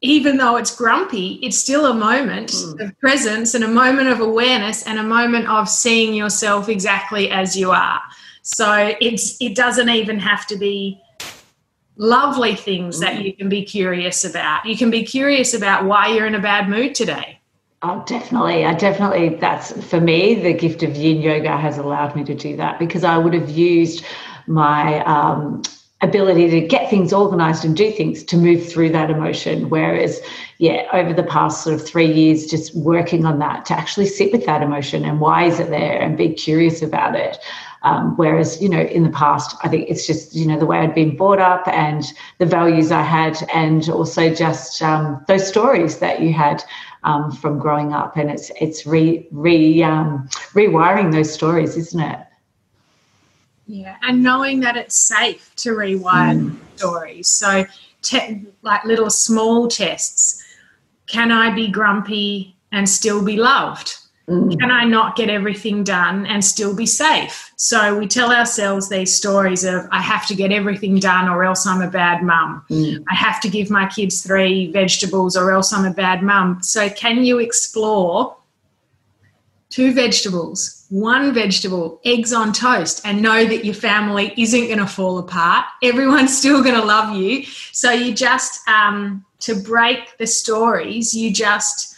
even 0.00 0.38
though 0.38 0.56
it's 0.56 0.74
grumpy, 0.74 1.38
it's 1.42 1.58
still 1.58 1.86
a 1.86 1.94
moment 1.94 2.50
mm. 2.50 2.80
of 2.80 2.98
presence 3.00 3.54
and 3.54 3.64
a 3.64 3.68
moment 3.68 4.08
of 4.08 4.20
awareness 4.20 4.82
and 4.86 4.98
a 4.98 5.02
moment 5.02 5.46
of 5.46 5.68
seeing 5.68 6.14
yourself 6.14 6.70
exactly 6.70 7.30
as 7.30 7.54
you 7.54 7.70
are. 7.70 8.00
So 8.42 8.94
it's 9.00 9.40
it 9.40 9.54
doesn't 9.54 9.88
even 9.88 10.18
have 10.18 10.46
to 10.48 10.56
be 10.56 11.01
lovely 11.96 12.54
things 12.54 12.98
mm. 12.98 13.00
that 13.00 13.24
you 13.24 13.34
can 13.34 13.48
be 13.48 13.64
curious 13.64 14.24
about. 14.24 14.64
You 14.64 14.76
can 14.76 14.90
be 14.90 15.04
curious 15.04 15.54
about 15.54 15.84
why 15.84 16.08
you're 16.08 16.26
in 16.26 16.34
a 16.34 16.40
bad 16.40 16.68
mood 16.68 16.94
today. 16.94 17.38
Oh, 17.84 18.04
definitely. 18.06 18.64
I 18.64 18.74
definitely, 18.74 19.30
that's 19.30 19.72
for 19.86 20.00
me, 20.00 20.36
the 20.40 20.52
gift 20.52 20.84
of 20.84 20.94
yin 20.94 21.20
yoga 21.20 21.56
has 21.56 21.78
allowed 21.78 22.14
me 22.14 22.22
to 22.24 22.34
do 22.34 22.56
that 22.56 22.78
because 22.78 23.02
I 23.02 23.18
would 23.18 23.34
have 23.34 23.50
used 23.50 24.04
my 24.46 25.04
um, 25.04 25.62
ability 26.00 26.48
to 26.50 26.60
get 26.60 26.90
things 26.90 27.12
organized 27.12 27.64
and 27.64 27.76
do 27.76 27.90
things 27.90 28.22
to 28.24 28.36
move 28.36 28.68
through 28.68 28.90
that 28.90 29.10
emotion. 29.10 29.68
Whereas, 29.68 30.20
yeah, 30.58 30.86
over 30.92 31.12
the 31.12 31.24
past 31.24 31.64
sort 31.64 31.74
of 31.74 31.84
three 31.84 32.10
years, 32.12 32.46
just 32.46 32.72
working 32.76 33.24
on 33.24 33.40
that 33.40 33.64
to 33.66 33.74
actually 33.74 34.06
sit 34.06 34.30
with 34.30 34.46
that 34.46 34.62
emotion 34.62 35.04
and 35.04 35.18
why 35.18 35.44
is 35.44 35.58
it 35.58 35.70
there 35.70 36.00
and 36.00 36.16
be 36.16 36.32
curious 36.32 36.82
about 36.82 37.16
it. 37.16 37.38
Um, 37.84 38.16
whereas, 38.16 38.60
you 38.62 38.68
know, 38.68 38.80
in 38.80 39.02
the 39.02 39.10
past, 39.10 39.56
I 39.62 39.68
think 39.68 39.88
it's 39.88 40.06
just, 40.06 40.34
you 40.34 40.46
know, 40.46 40.58
the 40.58 40.66
way 40.66 40.78
I'd 40.78 40.94
been 40.94 41.16
brought 41.16 41.40
up 41.40 41.66
and 41.66 42.04
the 42.38 42.46
values 42.46 42.92
I 42.92 43.02
had, 43.02 43.36
and 43.52 43.88
also 43.88 44.32
just 44.32 44.80
um, 44.82 45.24
those 45.26 45.46
stories 45.46 45.98
that 45.98 46.20
you 46.20 46.32
had 46.32 46.62
um, 47.02 47.32
from 47.32 47.58
growing 47.58 47.92
up. 47.92 48.16
And 48.16 48.30
it's 48.30 48.50
it's 48.60 48.86
re, 48.86 49.26
re 49.32 49.82
um, 49.82 50.28
rewiring 50.52 51.12
those 51.12 51.32
stories, 51.32 51.76
isn't 51.76 52.00
it? 52.00 52.20
Yeah, 53.66 53.96
and 54.02 54.22
knowing 54.22 54.60
that 54.60 54.76
it's 54.76 54.96
safe 54.96 55.52
to 55.56 55.70
rewire 55.70 56.38
mm. 56.38 56.56
stories. 56.76 57.28
So, 57.28 57.64
te- 58.02 58.46
like 58.62 58.84
little 58.84 59.10
small 59.10 59.68
tests. 59.68 60.40
Can 61.06 61.32
I 61.32 61.54
be 61.54 61.68
grumpy 61.68 62.56
and 62.70 62.88
still 62.88 63.24
be 63.24 63.36
loved? 63.36 63.98
Mm. 64.28 64.58
Can 64.58 64.70
I 64.70 64.84
not 64.84 65.16
get 65.16 65.28
everything 65.28 65.82
done 65.82 66.26
and 66.26 66.44
still 66.44 66.74
be 66.74 66.86
safe? 66.86 67.52
So 67.56 67.98
we 67.98 68.06
tell 68.06 68.32
ourselves 68.32 68.88
these 68.88 69.14
stories 69.14 69.64
of 69.64 69.86
I 69.90 70.00
have 70.00 70.26
to 70.28 70.34
get 70.34 70.52
everything 70.52 70.98
done 70.98 71.28
or 71.28 71.44
else 71.44 71.66
I'm 71.66 71.82
a 71.82 71.90
bad 71.90 72.22
mum. 72.22 72.64
Mm. 72.70 73.04
I 73.10 73.14
have 73.14 73.40
to 73.40 73.48
give 73.48 73.70
my 73.70 73.88
kids 73.88 74.22
three 74.22 74.70
vegetables 74.70 75.36
or 75.36 75.50
else 75.50 75.72
I'm 75.72 75.84
a 75.84 75.94
bad 75.94 76.22
mum. 76.22 76.62
So 76.62 76.88
can 76.88 77.24
you 77.24 77.38
explore 77.38 78.36
two 79.72 79.94
vegetables, 79.94 80.86
one 80.90 81.32
vegetable, 81.32 81.98
eggs 82.04 82.32
on 82.32 82.52
toast, 82.52 83.00
and 83.04 83.22
know 83.22 83.44
that 83.46 83.64
your 83.64 83.74
family 83.74 84.34
isn't 84.36 84.66
going 84.66 84.78
to 84.78 84.86
fall 84.86 85.18
apart. 85.18 85.64
Everyone's 85.82 86.36
still 86.36 86.62
going 86.62 86.74
to 86.74 86.84
love 86.84 87.16
you. 87.16 87.44
So 87.72 87.90
you 87.90 88.14
just, 88.14 88.66
um, 88.68 89.24
to 89.40 89.56
break 89.56 90.18
the 90.18 90.26
stories, 90.26 91.14
you 91.14 91.32
just 91.32 91.91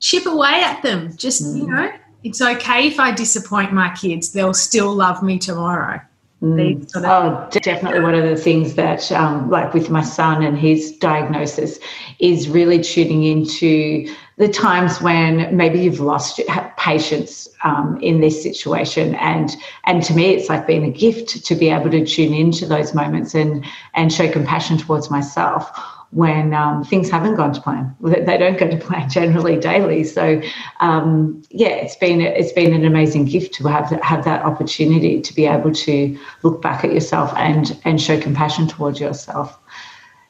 chip 0.00 0.26
away 0.26 0.62
at 0.62 0.82
them. 0.82 1.16
Just, 1.16 1.44
mm. 1.44 1.58
you 1.58 1.66
know, 1.68 1.92
it's 2.24 2.42
okay 2.42 2.88
if 2.88 2.98
I 2.98 3.12
disappoint 3.12 3.72
my 3.72 3.94
kids, 3.94 4.32
they'll 4.32 4.54
still 4.54 4.94
love 4.94 5.22
me 5.22 5.38
tomorrow. 5.38 6.00
Mm. 6.42 6.90
Sort 6.90 7.04
of 7.04 7.10
oh, 7.10 7.60
definitely. 7.60 8.00
One 8.00 8.14
of 8.14 8.24
the 8.24 8.36
things 8.36 8.74
that, 8.74 9.12
um, 9.12 9.50
like 9.50 9.74
with 9.74 9.90
my 9.90 10.02
son 10.02 10.42
and 10.42 10.58
his 10.58 10.92
diagnosis, 10.92 11.78
is 12.18 12.48
really 12.48 12.80
tuning 12.80 13.24
into 13.24 14.10
the 14.38 14.48
times 14.48 15.02
when 15.02 15.54
maybe 15.54 15.80
you've 15.80 16.00
lost 16.00 16.40
patience 16.78 17.46
um, 17.62 17.98
in 18.00 18.22
this 18.22 18.42
situation, 18.42 19.14
and 19.16 19.54
and 19.84 20.02
to 20.04 20.14
me, 20.14 20.30
it's 20.30 20.48
like 20.48 20.66
being 20.66 20.84
a 20.84 20.90
gift 20.90 21.44
to 21.44 21.54
be 21.54 21.68
able 21.68 21.90
to 21.90 22.06
tune 22.06 22.32
into 22.32 22.64
those 22.64 22.94
moments 22.94 23.34
and 23.34 23.62
and 23.92 24.10
show 24.10 24.30
compassion 24.32 24.78
towards 24.78 25.10
myself 25.10 25.70
when 26.12 26.52
um, 26.54 26.82
things 26.82 27.08
haven't 27.08 27.36
gone 27.36 27.52
to 27.52 27.60
plan. 27.60 27.94
They 28.00 28.36
don't 28.36 28.58
go 28.58 28.68
to 28.68 28.76
plan 28.76 29.08
generally 29.10 29.58
daily. 29.58 30.04
So 30.04 30.40
um, 30.80 31.42
yeah, 31.50 31.68
it's 31.68 31.96
been 31.96 32.20
it's 32.20 32.52
been 32.52 32.72
an 32.72 32.84
amazing 32.84 33.26
gift 33.26 33.54
to 33.54 33.68
have 33.68 33.90
have 34.02 34.24
that 34.24 34.44
opportunity 34.44 35.20
to 35.20 35.34
be 35.34 35.46
able 35.46 35.72
to 35.72 36.18
look 36.42 36.60
back 36.60 36.84
at 36.84 36.92
yourself 36.92 37.32
and 37.36 37.80
and 37.84 38.00
show 38.00 38.20
compassion 38.20 38.66
towards 38.66 39.00
yourself. 39.00 39.58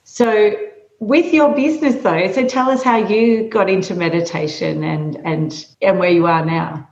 So 0.05 0.55
with 0.99 1.33
your 1.33 1.55
business 1.55 2.03
though, 2.03 2.31
so 2.31 2.47
tell 2.47 2.71
us 2.71 2.83
how 2.83 2.99
you 2.99 3.49
got 3.49 3.71
into 3.71 3.95
meditation 3.95 4.85
and 4.85 5.17
and 5.25 5.67
and 5.81 5.99
where 5.99 6.11
you 6.11 6.27
are 6.27 6.45
now. 6.45 6.87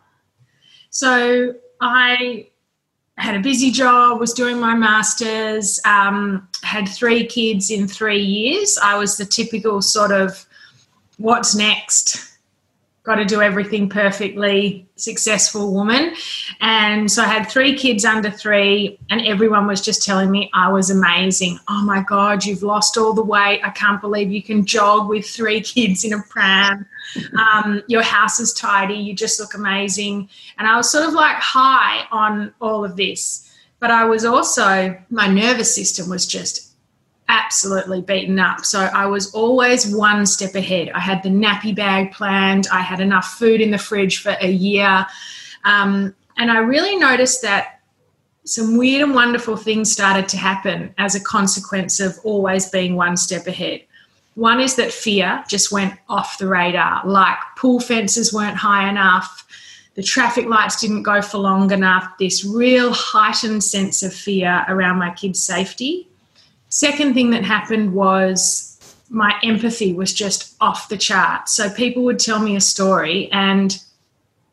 So 0.90 1.54
I 1.80 2.48
had 3.18 3.34
a 3.34 3.40
busy 3.40 3.70
job, 3.70 4.20
was 4.20 4.32
doing 4.32 4.58
my 4.58 4.74
master's, 4.74 5.80
um, 5.84 6.48
had 6.62 6.88
three 6.88 7.26
kids 7.26 7.70
in 7.70 7.88
three 7.88 8.20
years. 8.20 8.78
I 8.82 8.96
was 8.96 9.16
the 9.16 9.26
typical 9.26 9.82
sort 9.82 10.12
of 10.12 10.46
what's 11.16 11.54
next? 11.54 12.27
Got 13.08 13.14
to 13.14 13.24
do 13.24 13.40
everything 13.40 13.88
perfectly, 13.88 14.86
successful 14.96 15.72
woman. 15.72 16.12
And 16.60 17.10
so 17.10 17.22
I 17.22 17.26
had 17.26 17.48
three 17.48 17.74
kids 17.74 18.04
under 18.04 18.30
three, 18.30 18.98
and 19.08 19.22
everyone 19.22 19.66
was 19.66 19.80
just 19.80 20.04
telling 20.04 20.30
me 20.30 20.50
I 20.52 20.70
was 20.70 20.90
amazing. 20.90 21.58
Oh 21.68 21.82
my 21.86 22.02
God, 22.02 22.44
you've 22.44 22.62
lost 22.62 22.98
all 22.98 23.14
the 23.14 23.24
weight. 23.24 23.62
I 23.64 23.70
can't 23.70 24.02
believe 24.02 24.30
you 24.30 24.42
can 24.42 24.66
jog 24.66 25.08
with 25.08 25.24
three 25.24 25.60
kids 25.62 26.04
in 26.04 26.12
a 26.12 26.22
pram. 26.28 26.84
Um, 27.38 27.82
your 27.86 28.02
house 28.02 28.40
is 28.40 28.52
tidy. 28.52 28.96
You 28.96 29.14
just 29.14 29.40
look 29.40 29.54
amazing. 29.54 30.28
And 30.58 30.68
I 30.68 30.76
was 30.76 30.90
sort 30.90 31.08
of 31.08 31.14
like 31.14 31.36
high 31.36 32.06
on 32.12 32.52
all 32.60 32.84
of 32.84 32.96
this. 32.96 33.50
But 33.80 33.90
I 33.90 34.04
was 34.04 34.26
also, 34.26 34.94
my 35.08 35.28
nervous 35.28 35.74
system 35.74 36.10
was 36.10 36.26
just 36.26 36.67
absolutely 37.28 38.00
beaten 38.00 38.38
up. 38.38 38.64
So 38.64 38.80
I 38.80 39.06
was 39.06 39.32
always 39.32 39.94
one 39.94 40.26
step 40.26 40.54
ahead. 40.54 40.90
I 40.90 41.00
had 41.00 41.22
the 41.22 41.28
nappy 41.28 41.74
bag 41.74 42.12
planned, 42.12 42.66
I 42.72 42.80
had 42.80 43.00
enough 43.00 43.34
food 43.38 43.60
in 43.60 43.70
the 43.70 43.78
fridge 43.78 44.22
for 44.22 44.36
a 44.40 44.50
year. 44.50 45.06
Um, 45.64 46.14
and 46.36 46.50
I 46.50 46.58
really 46.58 46.96
noticed 46.96 47.42
that 47.42 47.80
some 48.44 48.78
weird 48.78 49.02
and 49.02 49.14
wonderful 49.14 49.56
things 49.56 49.92
started 49.92 50.28
to 50.28 50.38
happen 50.38 50.94
as 50.96 51.14
a 51.14 51.20
consequence 51.20 52.00
of 52.00 52.18
always 52.24 52.70
being 52.70 52.96
one 52.96 53.16
step 53.16 53.46
ahead. 53.46 53.82
One 54.36 54.60
is 54.60 54.76
that 54.76 54.92
fear 54.92 55.44
just 55.48 55.72
went 55.72 55.94
off 56.08 56.38
the 56.38 56.46
radar, 56.46 57.02
like 57.04 57.36
pool 57.56 57.80
fences 57.80 58.32
weren't 58.32 58.56
high 58.56 58.88
enough, 58.88 59.44
the 59.98 60.02
traffic 60.04 60.46
lights 60.46 60.80
didn't 60.80 61.02
go 61.02 61.20
for 61.20 61.38
long 61.38 61.72
enough, 61.72 62.16
this 62.18 62.44
real 62.44 62.92
heightened 62.92 63.64
sense 63.64 64.04
of 64.04 64.14
fear 64.14 64.64
around 64.68 64.98
my 64.98 65.10
kids' 65.10 65.42
safety. 65.42 66.08
Second 66.68 67.14
thing 67.14 67.30
that 67.30 67.44
happened 67.44 67.94
was 67.94 68.68
my 69.10 69.34
empathy 69.42 69.92
was 69.92 70.12
just 70.12 70.54
off 70.60 70.88
the 70.88 70.98
chart. 70.98 71.48
So 71.48 71.70
people 71.70 72.04
would 72.04 72.18
tell 72.18 72.40
me 72.40 72.56
a 72.56 72.60
story 72.60 73.30
and 73.32 73.78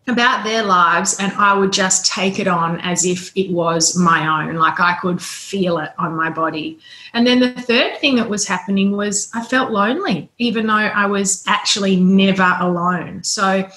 about 0.07 0.43
their 0.43 0.63
lives 0.63 1.17
and 1.19 1.33
I 1.33 1.55
would 1.55 1.73
just 1.73 2.05
take 2.05 2.37
it 2.37 2.47
on 2.47 2.79
as 2.81 3.05
if 3.05 3.35
it 3.35 3.51
was 3.51 3.97
my 3.97 4.43
own. 4.43 4.55
Like 4.55 4.79
I 4.79 4.93
could 4.93 5.21
feel 5.21 5.79
it 5.79 5.91
on 5.97 6.15
my 6.15 6.29
body. 6.29 6.79
And 7.13 7.25
then 7.25 7.39
the 7.39 7.51
third 7.53 7.97
thing 7.97 8.15
that 8.17 8.29
was 8.29 8.47
happening 8.47 8.95
was 8.95 9.31
I 9.33 9.43
felt 9.43 9.71
lonely, 9.71 10.29
even 10.37 10.67
though 10.67 10.73
I 10.73 11.07
was 11.07 11.43
actually 11.47 11.95
never 11.95 12.55
alone. 12.59 13.23
So 13.23 13.67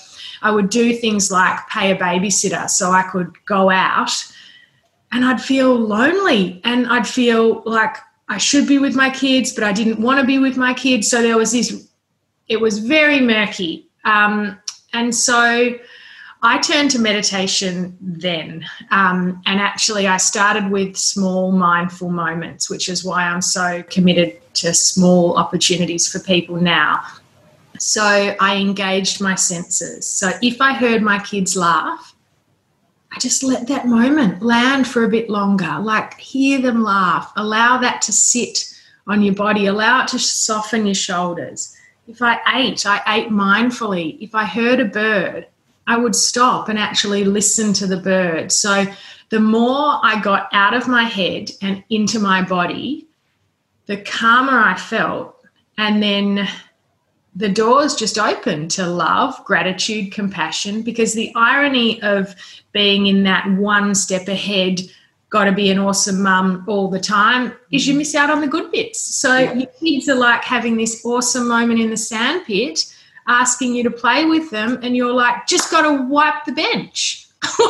I 0.43 0.51
would 0.51 0.69
do 0.69 0.95
things 0.95 1.31
like 1.31 1.67
pay 1.69 1.91
a 1.91 1.97
babysitter 1.97 2.69
so 2.69 2.91
I 2.93 3.03
could 3.05 3.33
go 3.47 3.71
out 3.71 4.13
and 5.11 5.25
I'd 5.25 5.41
feel 5.41 5.75
lonely 5.75 6.61
and 6.63 6.87
I'd 6.87 7.09
feel 7.09 7.63
like 7.65 7.97
I 8.29 8.39
should 8.39 8.67
be 8.67 8.79
with 8.79 8.95
my 8.95 9.11
kids, 9.11 9.53
but 9.53 9.65
I 9.65 9.73
didn't 9.73 10.01
want 10.01 10.21
to 10.21 10.27
be 10.27 10.39
with 10.39 10.57
my 10.57 10.75
kids. 10.75 11.09
So 11.09 11.23
there 11.23 11.39
was 11.39 11.53
this, 11.53 11.89
it 12.49 12.61
was 12.61 12.79
very 12.79 13.21
murky. 13.21 13.87
Um, 14.05 14.59
and 14.93 15.15
so 15.15 15.75
I 16.43 16.59
turned 16.59 16.91
to 16.93 16.99
meditation 16.99 17.97
then. 18.01 18.65
Um, 18.91 19.43
and 19.47 19.61
actually, 19.61 20.07
I 20.07 20.19
started 20.19 20.71
with 20.71 20.97
small 20.97 21.53
mindful 21.53 22.11
moments, 22.11 22.71
which 22.71 22.89
is 22.89 23.05
why 23.05 23.25
I'm 23.25 23.43
so 23.43 23.83
committed 23.85 24.41
to 24.55 24.73
small 24.73 25.37
opportunities 25.37 26.11
for 26.11 26.21
people 26.21 26.57
now. 26.57 27.03
So 27.79 28.03
I 28.03 28.57
engaged 28.57 29.21
my 29.21 29.35
senses. 29.35 30.07
So 30.09 30.31
if 30.43 30.61
I 30.61 30.75
heard 30.75 31.03
my 31.03 31.19
kids 31.21 31.57
laugh, 31.57 32.15
I 33.13 33.19
just 33.19 33.43
let 33.43 33.67
that 33.69 33.87
moment 33.87 34.43
land 34.43 34.87
for 34.87 35.05
a 35.05 35.09
bit 35.09 35.31
longer, 35.31 35.79
like 35.81 36.19
hear 36.19 36.61
them 36.61 36.83
laugh, 36.83 37.33
allow 37.37 37.79
that 37.79 38.03
to 38.03 38.13
sit 38.13 38.75
on 39.07 39.23
your 39.23 39.35
body, 39.35 39.67
allow 39.67 40.03
it 40.03 40.09
to 40.09 40.19
soften 40.19 40.85
your 40.85 40.95
shoulders. 40.95 41.75
If 42.07 42.23
I 42.23 42.39
ate, 42.55 42.87
I 42.87 43.01
ate 43.07 43.31
mindfully. 43.31 44.19
If 44.21 44.35
I 44.35 44.45
heard 44.45 44.81
a 44.81 44.85
bird, 44.85 45.47
I 45.87 45.97
would 45.97 46.15
stop 46.15 46.69
and 46.69 46.79
actually 46.79 47.25
listen 47.25 47.73
to 47.75 47.87
the 47.87 47.97
bird. 47.97 48.53
So 48.53 48.85
the 49.31 49.41
more 49.41 49.99
I 50.03 50.21
got 50.21 50.49
out 50.53 50.75
of 50.75 50.89
my 50.89 51.05
head 51.05 51.51
and 51.63 51.83
into 51.89 52.19
my 52.19 52.43
body, 52.43 53.07
the 53.87 53.97
calmer 53.99 54.59
I 54.59 54.75
felt. 54.77 55.35
And 55.79 56.03
then 56.03 56.49
the 57.37 57.49
doors 57.49 57.95
just 57.95 58.19
open 58.19 58.69
to 58.69 58.87
love, 58.87 59.45
gratitude, 59.45 60.13
compassion. 60.13 60.83
Because 60.83 61.15
the 61.15 61.33
irony 61.35 62.03
of 62.03 62.35
being 62.73 63.07
in 63.07 63.23
that 63.25 63.49
one 63.53 63.95
step 63.95 64.29
ahead, 64.29 64.81
got 65.31 65.45
to 65.45 65.53
be 65.53 65.71
an 65.71 65.79
awesome 65.79 66.23
mum 66.23 66.65
all 66.67 66.89
the 66.89 67.01
time, 67.01 67.53
is 67.71 67.87
you 67.87 67.93
mm-hmm. 67.93 67.99
miss 67.99 68.15
out 68.15 68.31
on 68.31 68.41
the 68.41 68.47
good 68.47 68.71
bits. 68.73 69.01
So 69.01 69.37
yeah. 69.37 69.53
your 69.53 69.67
kids 69.79 70.09
are 70.09 70.15
like 70.15 70.43
having 70.43 70.77
this 70.77 71.05
awesome 71.05 71.49
moment 71.49 71.81
in 71.81 71.91
the 71.91 71.97
sandpit 71.97 72.95
asking 73.29 73.75
you 73.75 73.83
to 73.85 73.91
play 73.91 74.25
with 74.25 74.51
them, 74.51 74.79
and 74.83 74.97
you're 74.97 75.13
like, 75.13 75.47
just 75.47 75.71
got 75.71 75.83
to 75.83 76.03
wipe 76.05 76.45
the 76.47 76.53
bench. 76.53 77.29
no, 77.59 77.67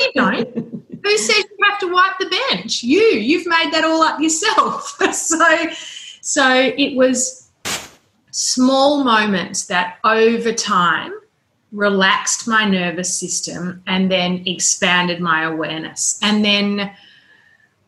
you 0.00 0.12
don't. 0.14 0.56
Who 1.04 1.18
says 1.18 1.36
you 1.38 1.68
have 1.68 1.80
to 1.80 1.92
wipe 1.92 2.16
the 2.20 2.42
bench? 2.48 2.84
You. 2.84 3.00
You've 3.00 3.46
made 3.46 3.72
that 3.72 3.84
all 3.84 4.02
up 4.02 4.20
yourself. 4.20 4.96
so, 5.12 5.66
so 6.20 6.72
it 6.78 6.96
was 6.96 7.41
small 8.32 9.04
moments 9.04 9.66
that 9.66 9.98
over 10.04 10.52
time 10.52 11.12
relaxed 11.70 12.48
my 12.48 12.64
nervous 12.64 13.16
system 13.16 13.82
and 13.86 14.10
then 14.10 14.42
expanded 14.46 15.20
my 15.20 15.44
awareness. 15.44 16.18
And 16.22 16.44
then 16.44 16.92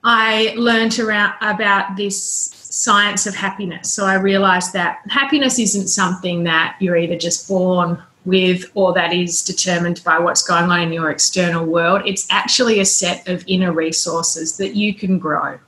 I 0.04 0.54
learned 0.56 0.98
around 0.98 1.34
about 1.40 1.96
this 1.96 2.22
science 2.22 3.26
of 3.26 3.34
happiness. 3.34 3.92
So 3.92 4.04
I 4.04 4.14
realized 4.14 4.72
that 4.74 5.00
happiness 5.08 5.58
isn't 5.58 5.88
something 5.88 6.44
that 6.44 6.76
you're 6.78 6.96
either 6.96 7.16
just 7.16 7.48
born 7.48 8.02
with 8.26 8.70
or 8.74 8.92
that 8.94 9.12
is 9.12 9.42
determined 9.42 10.02
by 10.04 10.18
what's 10.18 10.42
going 10.42 10.70
on 10.70 10.80
in 10.80 10.92
your 10.92 11.10
external 11.10 11.64
world. 11.64 12.02
It's 12.04 12.26
actually 12.30 12.80
a 12.80 12.84
set 12.84 13.26
of 13.28 13.44
inner 13.46 13.72
resources 13.72 14.56
that 14.58 14.74
you 14.74 14.94
can 14.94 15.18
grow. 15.18 15.58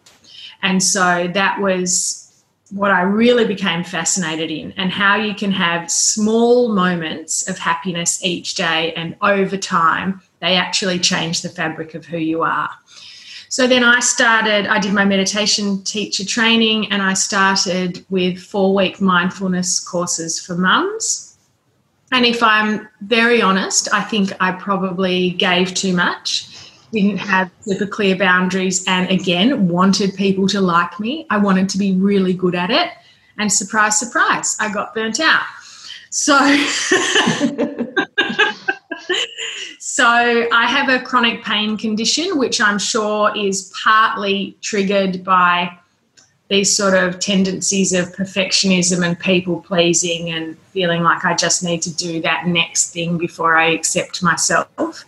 And 0.62 0.82
so 0.82 1.28
that 1.32 1.60
was 1.60 2.25
what 2.70 2.90
I 2.90 3.02
really 3.02 3.46
became 3.46 3.84
fascinated 3.84 4.50
in, 4.50 4.72
and 4.76 4.90
how 4.90 5.16
you 5.16 5.34
can 5.34 5.52
have 5.52 5.90
small 5.90 6.74
moments 6.74 7.48
of 7.48 7.58
happiness 7.58 8.24
each 8.24 8.54
day, 8.54 8.92
and 8.94 9.16
over 9.22 9.56
time, 9.56 10.20
they 10.40 10.56
actually 10.56 10.98
change 10.98 11.42
the 11.42 11.48
fabric 11.48 11.94
of 11.94 12.04
who 12.04 12.18
you 12.18 12.42
are. 12.42 12.70
So 13.48 13.66
then 13.66 13.84
I 13.84 14.00
started, 14.00 14.66
I 14.66 14.78
did 14.80 14.92
my 14.92 15.04
meditation 15.04 15.82
teacher 15.84 16.24
training 16.24 16.90
and 16.90 17.00
I 17.00 17.14
started 17.14 18.04
with 18.10 18.38
four 18.38 18.74
week 18.74 19.00
mindfulness 19.00 19.78
courses 19.80 20.44
for 20.44 20.56
mums. 20.56 21.38
And 22.12 22.26
if 22.26 22.42
I'm 22.42 22.88
very 23.02 23.40
honest, 23.40 23.88
I 23.94 24.02
think 24.02 24.32
I 24.40 24.52
probably 24.52 25.30
gave 25.30 25.74
too 25.74 25.92
much, 25.92 26.48
didn't 27.02 27.18
have 27.18 27.50
super 27.60 27.86
clear 27.86 28.16
boundaries, 28.16 28.84
and 28.86 29.10
again, 29.10 29.68
wanted 29.68 30.14
people 30.14 30.48
to 30.48 30.60
like 30.60 30.98
me. 31.00 31.26
I 31.30 31.38
wanted 31.38 31.68
to 31.70 31.78
be 31.78 31.94
really 31.94 32.32
good 32.32 32.54
at 32.54 32.70
it. 32.70 32.90
And 33.38 33.52
surprise, 33.52 33.98
surprise, 33.98 34.56
I 34.60 34.72
got 34.72 34.94
burnt 34.94 35.20
out. 35.20 35.44
So. 36.10 36.36
So 39.96 40.46
I 40.52 40.66
have 40.66 40.90
a 40.90 41.02
chronic 41.02 41.42
pain 41.42 41.78
condition, 41.78 42.36
which 42.36 42.60
I'm 42.60 42.78
sure 42.78 43.34
is 43.34 43.72
partly 43.82 44.54
triggered 44.60 45.24
by 45.24 45.74
these 46.48 46.76
sort 46.76 46.92
of 46.92 47.18
tendencies 47.18 47.94
of 47.94 48.14
perfectionism 48.14 49.02
and 49.02 49.18
people 49.18 49.62
pleasing 49.62 50.28
and 50.28 50.58
feeling 50.74 51.02
like 51.02 51.24
I 51.24 51.34
just 51.34 51.64
need 51.64 51.80
to 51.80 51.96
do 51.96 52.20
that 52.20 52.46
next 52.46 52.92
thing 52.92 53.16
before 53.16 53.56
I 53.56 53.70
accept 53.70 54.22
myself. 54.22 55.02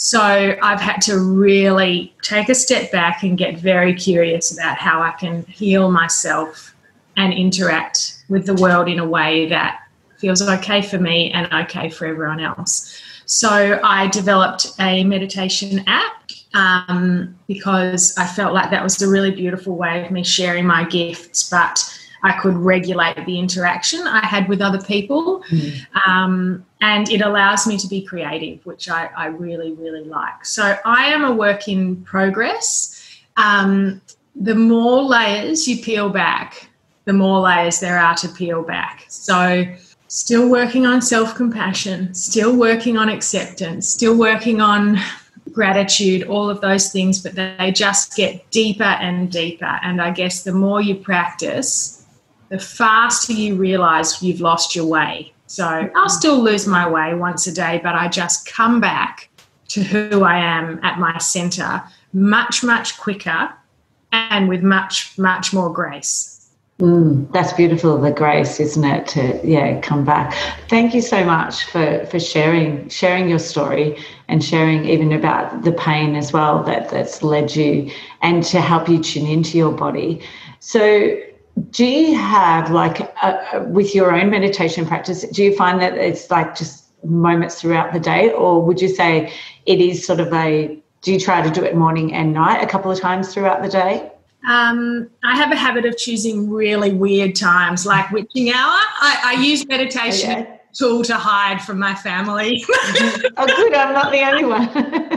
So 0.00 0.56
I've 0.62 0.80
had 0.80 1.00
to 1.02 1.18
really 1.18 2.14
take 2.22 2.48
a 2.48 2.54
step 2.54 2.92
back 2.92 3.24
and 3.24 3.36
get 3.36 3.58
very 3.58 3.92
curious 3.92 4.56
about 4.56 4.78
how 4.78 5.02
I 5.02 5.10
can 5.10 5.42
heal 5.46 5.90
myself 5.90 6.72
and 7.16 7.32
interact 7.32 8.22
with 8.28 8.46
the 8.46 8.54
world 8.54 8.88
in 8.88 9.00
a 9.00 9.04
way 9.04 9.48
that 9.48 9.80
feels 10.18 10.40
okay 10.40 10.82
for 10.82 10.98
me 11.00 11.32
and 11.32 11.52
okay 11.52 11.90
for 11.90 12.06
everyone 12.06 12.38
else. 12.38 12.96
So 13.26 13.80
I 13.82 14.06
developed 14.06 14.72
a 14.78 15.02
meditation 15.02 15.82
app 15.88 16.30
um, 16.54 17.36
because 17.48 18.16
I 18.16 18.24
felt 18.24 18.54
like 18.54 18.70
that 18.70 18.84
was 18.84 19.02
a 19.02 19.08
really 19.08 19.32
beautiful 19.32 19.76
way 19.76 20.04
of 20.04 20.12
me 20.12 20.22
sharing 20.22 20.64
my 20.64 20.84
gifts, 20.84 21.50
but 21.50 21.82
I 22.22 22.38
could 22.40 22.54
regulate 22.54 23.24
the 23.26 23.38
interaction 23.38 24.06
I 24.06 24.24
had 24.26 24.48
with 24.48 24.60
other 24.60 24.80
people. 24.80 25.42
Mm. 25.50 25.86
Um, 26.06 26.66
and 26.80 27.08
it 27.10 27.20
allows 27.20 27.66
me 27.66 27.76
to 27.78 27.88
be 27.88 28.02
creative, 28.02 28.64
which 28.66 28.88
I, 28.88 29.10
I, 29.16 29.26
really, 29.26 29.72
really 29.72 30.04
like. 30.04 30.44
So 30.44 30.76
I 30.84 31.06
am 31.06 31.24
a 31.24 31.32
work 31.32 31.68
in 31.68 32.02
progress. 32.04 32.94
Um, 33.36 34.00
the 34.34 34.54
more 34.54 35.02
layers 35.02 35.66
you 35.66 35.82
peel 35.82 36.08
back, 36.08 36.68
the 37.04 37.12
more 37.12 37.40
layers 37.40 37.80
there 37.80 37.98
are 37.98 38.14
to 38.16 38.28
peel 38.28 38.62
back. 38.62 39.06
So 39.08 39.64
still 40.08 40.48
working 40.48 40.86
on 40.86 41.02
self 41.02 41.34
compassion, 41.34 42.14
still 42.14 42.56
working 42.56 42.96
on 42.96 43.08
acceptance, 43.08 43.88
still 43.88 44.16
working 44.16 44.60
on 44.60 44.98
gratitude, 45.52 46.22
all 46.24 46.48
of 46.48 46.60
those 46.60 46.92
things, 46.92 47.20
but 47.20 47.34
they 47.34 47.72
just 47.74 48.14
get 48.14 48.48
deeper 48.50 48.84
and 48.84 49.30
deeper. 49.30 49.78
And 49.82 50.00
I 50.00 50.10
guess 50.12 50.44
the 50.44 50.52
more 50.52 50.80
you 50.80 50.94
practice, 50.94 51.97
the 52.48 52.58
faster 52.58 53.32
you 53.32 53.56
realize 53.56 54.22
you've 54.22 54.40
lost 54.40 54.74
your 54.74 54.86
way. 54.86 55.32
So 55.46 55.90
I'll 55.94 56.08
still 56.08 56.42
lose 56.42 56.66
my 56.66 56.88
way 56.88 57.14
once 57.14 57.46
a 57.46 57.52
day, 57.52 57.80
but 57.82 57.94
I 57.94 58.08
just 58.08 58.46
come 58.46 58.80
back 58.80 59.28
to 59.68 59.82
who 59.82 60.22
I 60.22 60.38
am 60.38 60.80
at 60.82 60.98
my 60.98 61.16
center 61.18 61.82
much, 62.12 62.62
much 62.62 62.98
quicker 62.98 63.52
and 64.12 64.48
with 64.48 64.62
much, 64.62 65.18
much 65.18 65.52
more 65.52 65.72
grace. 65.72 66.38
Mm, 66.80 67.30
that's 67.32 67.52
beautiful, 67.54 67.98
the 68.00 68.12
grace, 68.12 68.60
isn't 68.60 68.84
it? 68.84 69.08
To 69.08 69.40
yeah, 69.42 69.80
come 69.80 70.04
back. 70.04 70.32
Thank 70.68 70.94
you 70.94 71.02
so 71.02 71.24
much 71.24 71.64
for 71.64 72.06
for 72.06 72.20
sharing 72.20 72.88
sharing 72.88 73.28
your 73.28 73.40
story 73.40 73.98
and 74.28 74.44
sharing 74.44 74.84
even 74.84 75.10
about 75.10 75.64
the 75.64 75.72
pain 75.72 76.14
as 76.14 76.32
well 76.32 76.62
that 76.62 76.88
that's 76.88 77.20
led 77.24 77.56
you, 77.56 77.90
and 78.22 78.44
to 78.44 78.60
help 78.60 78.88
you 78.88 79.02
tune 79.02 79.26
into 79.26 79.58
your 79.58 79.72
body. 79.72 80.20
So, 80.60 81.18
do 81.70 81.84
you 81.84 82.16
have 82.16 82.70
like 82.70 83.00
a, 83.22 83.64
with 83.68 83.94
your 83.94 84.14
own 84.14 84.30
meditation 84.30 84.86
practice? 84.86 85.22
Do 85.28 85.42
you 85.42 85.54
find 85.56 85.80
that 85.80 85.94
it's 85.94 86.30
like 86.30 86.56
just 86.56 86.84
moments 87.04 87.60
throughout 87.60 87.92
the 87.92 88.00
day, 88.00 88.30
or 88.32 88.62
would 88.62 88.80
you 88.80 88.88
say 88.88 89.32
it 89.66 89.80
is 89.80 90.06
sort 90.06 90.20
of 90.20 90.32
a? 90.32 90.78
Do 91.00 91.12
you 91.12 91.20
try 91.20 91.42
to 91.42 91.50
do 91.50 91.62
it 91.64 91.76
morning 91.76 92.12
and 92.12 92.32
night 92.32 92.62
a 92.62 92.66
couple 92.66 92.90
of 92.90 93.00
times 93.00 93.32
throughout 93.32 93.62
the 93.62 93.68
day? 93.68 94.10
Um, 94.48 95.08
I 95.24 95.36
have 95.36 95.52
a 95.52 95.56
habit 95.56 95.84
of 95.84 95.96
choosing 95.96 96.50
really 96.50 96.92
weird 96.92 97.36
times, 97.36 97.86
like 97.86 98.10
witching 98.10 98.50
hour. 98.50 98.56
I, 98.56 99.36
I 99.36 99.42
use 99.42 99.66
meditation 99.66 100.30
oh, 100.30 100.38
yeah. 100.38 100.56
tool 100.72 101.04
to 101.04 101.14
hide 101.14 101.62
from 101.62 101.78
my 101.78 101.94
family. 101.94 102.64
oh, 102.68 103.46
good! 103.46 103.74
I'm 103.74 103.92
not 103.94 104.10
the 104.12 104.22
only 104.22 104.44
one. 104.44 104.68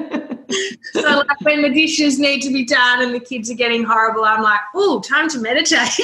so, 0.94 1.02
like 1.02 1.42
when 1.42 1.62
the 1.62 1.70
dishes 1.70 2.20
need 2.20 2.42
to 2.42 2.52
be 2.52 2.66
done 2.66 3.02
and 3.02 3.14
the 3.14 3.20
kids 3.20 3.50
are 3.52 3.56
getting 3.56 3.84
horrible, 3.84 4.24
I'm 4.24 4.42
like, 4.42 4.62
"Oh, 4.76 5.00
time 5.02 5.30
to 5.30 5.40
meditate." 5.40 6.00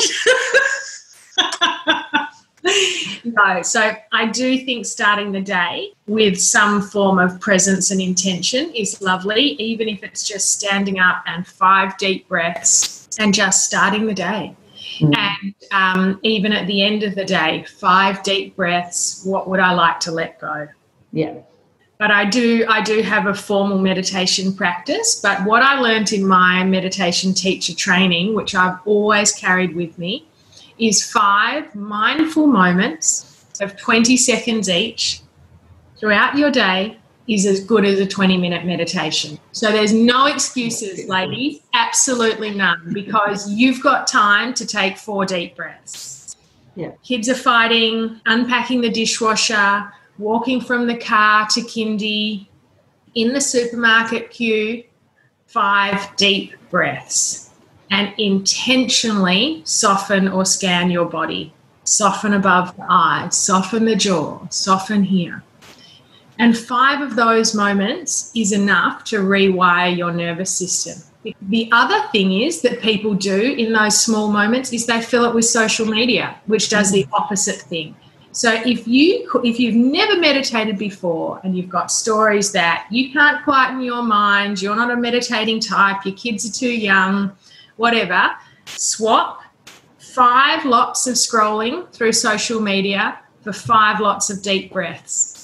no, 3.23 3.61
so 3.61 3.93
I 4.11 4.27
do 4.27 4.65
think 4.65 4.85
starting 4.85 5.31
the 5.31 5.41
day 5.41 5.91
with 6.07 6.39
some 6.39 6.81
form 6.81 7.19
of 7.19 7.39
presence 7.39 7.91
and 7.91 8.01
intention 8.01 8.73
is 8.73 9.01
lovely, 9.01 9.53
even 9.61 9.87
if 9.87 10.03
it's 10.03 10.27
just 10.27 10.51
standing 10.51 10.99
up 10.99 11.23
and 11.25 11.45
five 11.47 11.97
deep 11.97 12.27
breaths 12.27 13.07
and 13.19 13.33
just 13.33 13.65
starting 13.65 14.05
the 14.05 14.13
day. 14.13 14.55
Mm. 14.99 15.15
And 15.17 15.55
um, 15.71 16.19
even 16.23 16.51
at 16.53 16.67
the 16.67 16.83
end 16.83 17.03
of 17.03 17.15
the 17.15 17.25
day, 17.25 17.65
five 17.79 18.23
deep 18.23 18.55
breaths. 18.55 19.21
What 19.23 19.49
would 19.49 19.59
I 19.59 19.73
like 19.73 19.99
to 20.01 20.11
let 20.11 20.39
go? 20.39 20.67
Yeah. 21.11 21.39
But 21.97 22.11
I 22.11 22.25
do, 22.25 22.65
I 22.69 22.81
do 22.81 23.01
have 23.01 23.25
a 23.25 23.33
formal 23.33 23.79
meditation 23.79 24.53
practice. 24.53 25.19
But 25.19 25.43
what 25.45 25.63
I 25.63 25.79
learned 25.79 26.13
in 26.13 26.27
my 26.27 26.63
meditation 26.63 27.33
teacher 27.33 27.73
training, 27.73 28.35
which 28.35 28.53
I've 28.53 28.77
always 28.85 29.31
carried 29.31 29.75
with 29.75 29.97
me, 29.97 30.27
is 30.77 31.03
five 31.03 31.73
mindful 31.73 32.45
moments 32.45 33.45
of 33.59 33.75
20 33.77 34.15
seconds 34.15 34.69
each 34.69 35.21
throughout 35.99 36.37
your 36.37 36.51
day 36.51 36.97
is 37.27 37.45
as 37.45 37.59
good 37.59 37.83
as 37.83 37.99
a 37.99 38.05
20 38.05 38.37
minute 38.37 38.65
meditation. 38.65 39.37
So 39.51 39.71
there's 39.71 39.93
no 39.93 40.27
excuses, 40.27 41.09
ladies, 41.09 41.59
absolutely 41.73 42.51
none, 42.51 42.93
because 42.93 43.51
you've 43.51 43.81
got 43.83 44.07
time 44.07 44.53
to 44.53 44.65
take 44.65 44.97
four 44.97 45.25
deep 45.25 45.55
breaths. 45.55 46.35
Yeah. 46.75 46.91
Kids 47.03 47.27
are 47.27 47.35
fighting, 47.35 48.21
unpacking 48.25 48.81
the 48.81 48.89
dishwasher, 48.89 49.91
walking 50.17 50.61
from 50.61 50.87
the 50.87 50.97
car 50.97 51.47
to 51.51 51.61
kindy, 51.61 52.47
in 53.15 53.33
the 53.33 53.41
supermarket 53.41 54.29
queue, 54.29 54.83
five 55.47 56.15
deep 56.17 56.53
breaths 56.69 57.49
and 57.89 58.13
intentionally 58.17 59.61
soften 59.65 60.27
or 60.27 60.45
scan 60.45 60.91
your 60.91 61.05
body. 61.05 61.53
Soften 61.83 62.33
above 62.33 62.75
the 62.75 62.85
eyes, 62.89 63.37
soften 63.37 63.85
the 63.85 63.95
jaw, 63.95 64.45
soften 64.49 65.03
here. 65.03 65.43
And 66.37 66.55
five 66.55 67.01
of 67.01 67.15
those 67.15 67.55
moments 67.55 68.31
is 68.35 68.51
enough 68.51 69.03
to 69.05 69.19
rewire 69.19 69.95
your 69.95 70.11
nervous 70.11 70.51
system. 70.51 71.01
The 71.43 71.69
other 71.71 72.07
thing 72.11 72.41
is 72.41 72.61
that 72.61 72.81
people 72.81 73.13
do 73.13 73.41
in 73.41 73.73
those 73.73 74.01
small 74.01 74.29
moments 74.29 74.71
is 74.71 74.85
they 74.85 75.01
fill 75.01 75.25
it 75.25 75.33
with 75.33 75.45
social 75.45 75.85
media, 75.85 76.35
which 76.45 76.69
does 76.69 76.91
the 76.91 77.07
opposite 77.13 77.61
thing. 77.61 77.95
So 78.37 78.53
if 78.53 78.87
you 78.87 79.27
if 79.43 79.59
you've 79.59 79.73
never 79.73 80.15
meditated 80.15 80.77
before 80.77 81.41
and 81.43 81.57
you've 81.57 81.69
got 81.69 81.91
stories 81.91 82.51
that 82.51 82.85
you 82.91 83.11
can't 83.11 83.43
quieten 83.43 83.81
your 83.81 84.03
mind, 84.03 84.61
you're 84.61 84.75
not 84.75 84.91
a 84.91 84.95
meditating 84.95 85.59
type, 85.59 86.05
your 86.05 86.13
kids 86.13 86.47
are 86.47 86.53
too 86.53 86.71
young, 86.71 87.31
whatever, 87.77 88.29
swap 88.65 89.41
five 89.97 90.65
lots 90.65 91.07
of 91.07 91.15
scrolling 91.15 91.91
through 91.91 92.11
social 92.11 92.61
media 92.61 93.17
for 93.41 93.51
five 93.51 93.99
lots 93.99 94.29
of 94.29 94.43
deep 94.43 94.71
breaths 94.71 95.36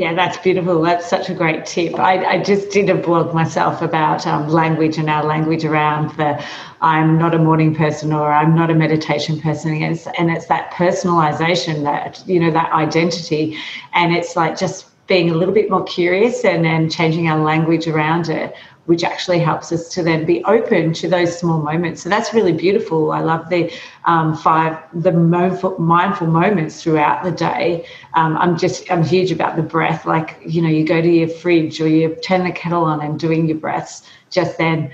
yeah, 0.00 0.14
that's 0.14 0.38
beautiful. 0.38 0.80
That's 0.80 1.06
such 1.06 1.28
a 1.28 1.34
great 1.34 1.66
tip. 1.66 1.98
I, 1.98 2.24
I 2.24 2.42
just 2.42 2.70
did 2.70 2.88
a 2.88 2.94
blog 2.94 3.34
myself 3.34 3.82
about 3.82 4.26
um, 4.26 4.48
language 4.48 4.96
and 4.96 5.10
our 5.10 5.22
language 5.22 5.62
around 5.66 6.16
the 6.16 6.42
I'm 6.80 7.18
not 7.18 7.34
a 7.34 7.38
morning 7.38 7.74
person 7.74 8.10
or 8.10 8.32
I'm 8.32 8.54
not 8.54 8.70
a 8.70 8.74
meditation 8.74 9.38
person. 9.38 9.74
And 9.74 9.92
it's, 9.92 10.06
and 10.18 10.30
it's 10.30 10.46
that 10.46 10.72
personalization, 10.72 11.82
that, 11.82 12.26
you 12.26 12.40
know, 12.40 12.50
that 12.50 12.72
identity. 12.72 13.58
And 13.92 14.16
it's 14.16 14.36
like 14.36 14.56
just 14.56 14.86
being 15.10 15.28
a 15.28 15.34
little 15.34 15.52
bit 15.52 15.68
more 15.68 15.84
curious 15.84 16.44
and 16.44 16.64
then 16.64 16.88
changing 16.88 17.28
our 17.28 17.38
language 17.38 17.86
around 17.86 18.30
it 18.30 18.54
which 18.90 19.04
actually 19.04 19.38
helps 19.38 19.70
us 19.70 19.88
to 19.88 20.02
then 20.02 20.24
be 20.24 20.42
open 20.46 20.92
to 20.92 21.06
those 21.08 21.38
small 21.38 21.62
moments. 21.62 22.02
So 22.02 22.08
that's 22.08 22.34
really 22.34 22.52
beautiful. 22.52 23.12
I 23.12 23.20
love 23.20 23.48
the 23.48 23.72
um, 24.04 24.36
five 24.36 24.78
the 24.92 25.12
mindful, 25.12 25.78
mindful 25.78 26.26
moments 26.26 26.82
throughout 26.82 27.22
the 27.22 27.30
day. 27.30 27.86
Um, 28.14 28.36
I'm 28.36 28.58
just 28.58 28.90
I'm 28.90 29.04
huge 29.04 29.30
about 29.30 29.54
the 29.54 29.62
breath. 29.62 30.06
Like 30.06 30.38
you 30.44 30.60
know, 30.60 30.68
you 30.68 30.84
go 30.84 31.00
to 31.00 31.08
your 31.08 31.28
fridge 31.28 31.80
or 31.80 31.86
you 31.86 32.16
turn 32.16 32.42
the 32.42 32.50
kettle 32.50 32.82
on 32.82 33.00
and 33.00 33.16
doing 33.16 33.46
your 33.46 33.58
breaths 33.58 34.02
just 34.28 34.58
then. 34.58 34.90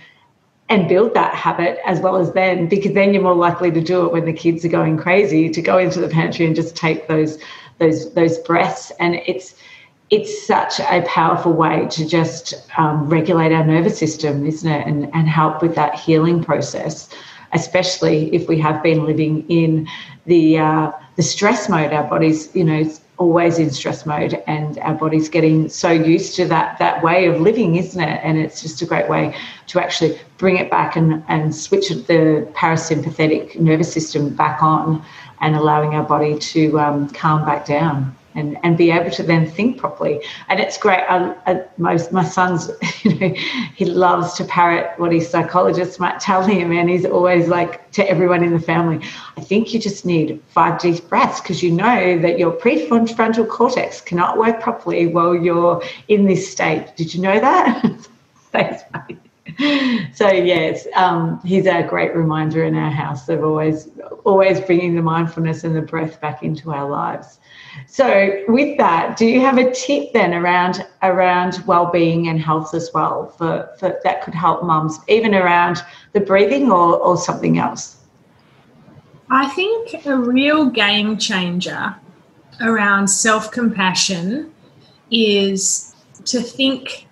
And 0.69 0.89
build 0.89 1.15
that 1.15 1.33
habit 1.33 1.79
as 1.87 2.01
well 2.01 2.17
as 2.17 2.33
then, 2.33 2.69
because 2.69 2.93
then 2.93 3.15
you're 3.15 3.23
more 3.23 3.37
likely 3.37 3.71
to 3.71 3.81
do 3.81 4.05
it 4.05 4.13
when 4.13 4.25
the 4.25 4.33
kids 4.33 4.65
are 4.65 4.69
going 4.69 4.97
crazy. 4.99 5.49
To 5.49 5.63
go 5.63 5.79
into 5.79 6.01
the 6.01 6.09
pantry 6.09 6.45
and 6.45 6.57
just 6.57 6.75
take 6.77 7.07
those 7.07 7.39
those 7.79 8.13
those 8.15 8.37
breaths, 8.39 8.91
and 8.99 9.15
it's 9.27 9.55
it's 10.11 10.47
such 10.47 10.79
a 10.81 11.03
powerful 11.03 11.53
way 11.53 11.87
to 11.91 12.07
just 12.07 12.55
um, 12.79 13.09
regulate 13.09 13.53
our 13.53 13.65
nervous 13.65 13.99
system, 13.99 14.47
isn't 14.47 14.71
it? 14.71 14.87
And, 14.87 15.13
and 15.15 15.29
help 15.29 15.63
with 15.63 15.75
that 15.75 15.97
healing 15.97 16.45
process, 16.45 17.09
especially 17.53 18.35
if 18.35 18.49
we 18.49 18.59
have 18.61 18.83
been 18.83 19.05
living 19.05 19.45
in 19.49 19.89
the, 20.27 20.59
uh, 20.59 20.93
the 21.17 21.23
stress 21.23 21.69
mode. 21.69 21.93
Our 21.93 22.05
body's, 22.05 22.55
you 22.55 22.63
know, 22.63 22.89
always 23.19 23.59
in 23.59 23.71
stress 23.71 24.05
mode 24.05 24.43
and 24.47 24.79
our 24.81 24.95
body's 24.95 25.29
getting 25.29 25.69
so 25.69 25.91
used 25.91 26.37
to 26.37 26.45
that 26.47 26.79
that 26.79 27.03
way 27.03 27.25
of 27.27 27.41
living 27.41 27.77
isn't 27.77 28.03
it 28.03 28.21
and 28.23 28.37
it's 28.37 28.61
just 28.61 28.83
a 28.83 28.85
great 28.85 29.09
way 29.09 29.35
to 29.67 29.81
actually 29.81 30.19
bring 30.37 30.59
it 30.59 30.71
back 30.71 30.97
and 30.97 31.25
and 31.29 31.55
switch 31.55 31.89
the 31.89 32.47
parasympathetic 32.53 33.59
nervous 33.59 33.91
system 33.91 34.35
back 34.37 34.63
on 34.63 35.03
and 35.41 35.57
allowing 35.57 35.95
our 35.95 36.03
body 36.03 36.39
to 36.39 36.79
um, 36.79 37.09
calm 37.09 37.43
back 37.47 37.65
down 37.65 38.15
and, 38.37 38.59
and 38.63 38.77
be 38.77 38.91
able 38.91 39.11
to 39.11 39.23
then 39.23 39.51
think 39.51 39.79
properly. 39.79 40.21
And 40.49 40.61
it's 40.61 40.79
great. 40.79 41.03
I, 41.09 41.35
I, 41.47 41.65
most 41.79 42.13
my 42.13 42.25
son's, 42.25 42.71
you 43.03 43.19
know, 43.19 43.35
he 43.75 43.85
loves 43.85 44.35
to 44.35 44.45
parrot 44.45 44.99
what 44.99 45.13
his 45.13 45.29
psychologist 45.29 45.99
might 45.99 46.21
tell 46.21 46.43
him, 46.43 46.73
and 46.73 46.89
he's 46.89 47.05
always 47.05 47.49
like 47.49 47.91
to 47.93 48.09
everyone 48.09 48.45
in 48.45 48.53
the 48.53 48.61
family, 48.61 49.05
I 49.37 49.41
think 49.41 49.73
you 49.73 49.81
just 49.81 50.05
need 50.05 50.43
five 50.49 50.79
deep 50.81 51.09
breaths 51.09 51.41
because 51.41 51.63
you 51.63 51.73
know 51.73 52.19
that 52.21 52.39
your 52.39 52.53
prefrontal 52.53 53.49
cortex 53.49 54.01
cannot 54.01 54.39
work 54.39 54.61
properly 54.61 55.07
while 55.07 55.35
you're 55.35 55.83
in 56.09 56.27
this 56.27 56.51
state. 56.51 56.95
Did 56.97 57.15
you 57.15 57.23
know 57.23 57.41
that? 57.41 58.07
Thanks, 58.53 58.83
so 60.13 60.29
yes, 60.31 60.87
um, 60.95 61.41
he's 61.45 61.67
a 61.67 61.83
great 61.83 62.15
reminder 62.15 62.65
in 62.65 62.75
our 62.75 62.91
house 62.91 63.29
of 63.29 63.43
always, 63.43 63.89
always 64.25 64.61
bringing 64.61 64.95
the 64.95 65.03
mindfulness 65.03 65.65
and 65.65 65.75
the 65.75 65.81
breath 65.81 66.21
back 66.21 66.43
into 66.43 66.73
our 66.73 66.89
lives. 66.89 67.39
So 67.87 68.45
with 68.49 68.77
that, 68.79 69.17
do 69.17 69.27
you 69.27 69.41
have 69.41 69.59
a 69.59 69.73
tip 69.73 70.13
then 70.13 70.35
around 70.35 70.87
around 71.03 71.63
well-being 71.67 72.29
and 72.29 72.41
health 72.41 72.75
as 72.75 72.91
well 72.93 73.29
for, 73.39 73.69
for 73.79 73.99
that 74.03 74.23
could 74.23 74.35
help 74.35 74.65
mums, 74.65 74.99
even 75.09 75.35
around 75.35 75.83
the 76.13 76.21
breathing 76.21 76.71
or, 76.71 76.97
or 76.99 77.17
something 77.17 77.59
else? 77.59 77.97
I 79.31 79.49
think 79.49 80.07
a 80.07 80.17
real 80.17 80.71
game 80.71 81.19
changer 81.19 81.95
around 82.61 83.09
self-compassion 83.09 84.53
is 85.11 85.95
to 86.25 86.41
think 86.41 87.07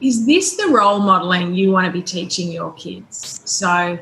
is 0.00 0.26
this 0.26 0.56
the 0.56 0.68
role 0.68 0.98
modeling 0.98 1.54
you 1.54 1.70
want 1.70 1.86
to 1.86 1.92
be 1.92 2.02
teaching 2.02 2.50
your 2.50 2.72
kids? 2.72 3.40
So 3.44 3.98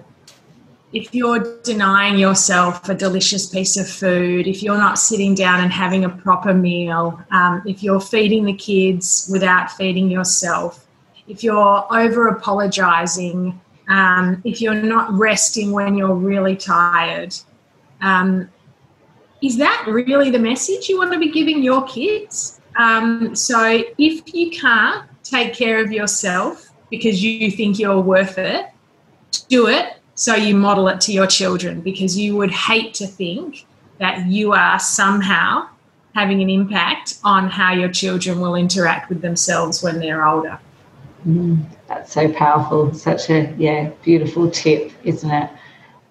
if 0.93 1.15
you're 1.15 1.61
denying 1.63 2.19
yourself 2.19 2.89
a 2.89 2.95
delicious 2.95 3.47
piece 3.47 3.79
of 3.79 3.89
food, 3.89 4.47
if 4.47 4.63
you're 4.63 4.77
not 4.77 4.99
sitting 4.99 5.35
down 5.35 5.61
and 5.61 5.73
having 5.73 6.05
a 6.05 6.09
proper 6.09 6.53
meal, 6.53 7.19
um, 7.31 7.63
if 7.65 7.83
you're 7.83 8.01
feeding 8.01 8.45
the 8.45 8.53
kids 8.53 9.29
without 9.33 9.71
feeding 9.71 10.11
yourself, 10.11 10.87
if 11.29 11.43
you're 11.43 11.87
over 11.91 12.29
apologizing, 12.29 13.59
um, 13.89 14.43
if 14.45 14.61
you're 14.61 14.75
not 14.75 15.11
resting 15.13 15.73
when 15.73 15.95
you're 15.97 16.15
really 16.15 16.57
tired, 16.57 17.35
um, 18.03 18.51
is 19.43 19.57
that 19.57 19.85
really 19.89 20.31
the 20.31 20.39
message 20.39 20.89
you 20.89 20.99
want 20.99 21.13
to 21.13 21.19
be 21.19 21.31
giving 21.31 21.63
your 21.63 21.87
kids? 21.87 22.61
Um, 22.77 23.35
so 23.35 23.83
if 23.97 24.35
you 24.35 24.51
can't 24.51 25.09
take 25.23 25.55
care 25.55 25.83
of 25.83 25.91
yourself 25.91 26.71
because 26.91 27.25
you 27.25 27.51
think 27.51 27.79
you're 27.79 28.01
worth 28.01 28.37
it, 28.37 28.67
do 29.49 29.69
it 29.69 30.02
so 30.15 30.35
you 30.35 30.55
model 30.55 30.89
it 30.89 31.01
to 31.03 31.13
your 31.13 31.27
children 31.27 31.81
because 31.81 32.19
you 32.19 32.37
would 32.37 32.51
hate 32.51 32.95
to 32.95 33.07
think 33.07 33.67
that 33.99 34.27
you 34.27 34.53
are 34.53 34.79
somehow 34.79 35.69
having 36.15 36.43
an 36.43 36.51
impact 36.51 37.19
on 37.25 37.49
how 37.49 37.73
your 37.73 37.89
children 37.89 38.41
will 38.41 38.55
interact 38.55 39.09
with 39.09 39.23
themselves 39.23 39.83
when 39.83 39.99
they're 39.99 40.27
older. 40.27 40.59
Mm, 41.27 41.65
that's 41.89 42.13
so 42.13 42.31
powerful. 42.33 42.93
Such 42.93 43.31
a 43.31 43.55
yeah 43.57 43.91
beautiful 44.03 44.51
tip, 44.51 44.93
isn't 45.05 45.31
it? 45.31 45.51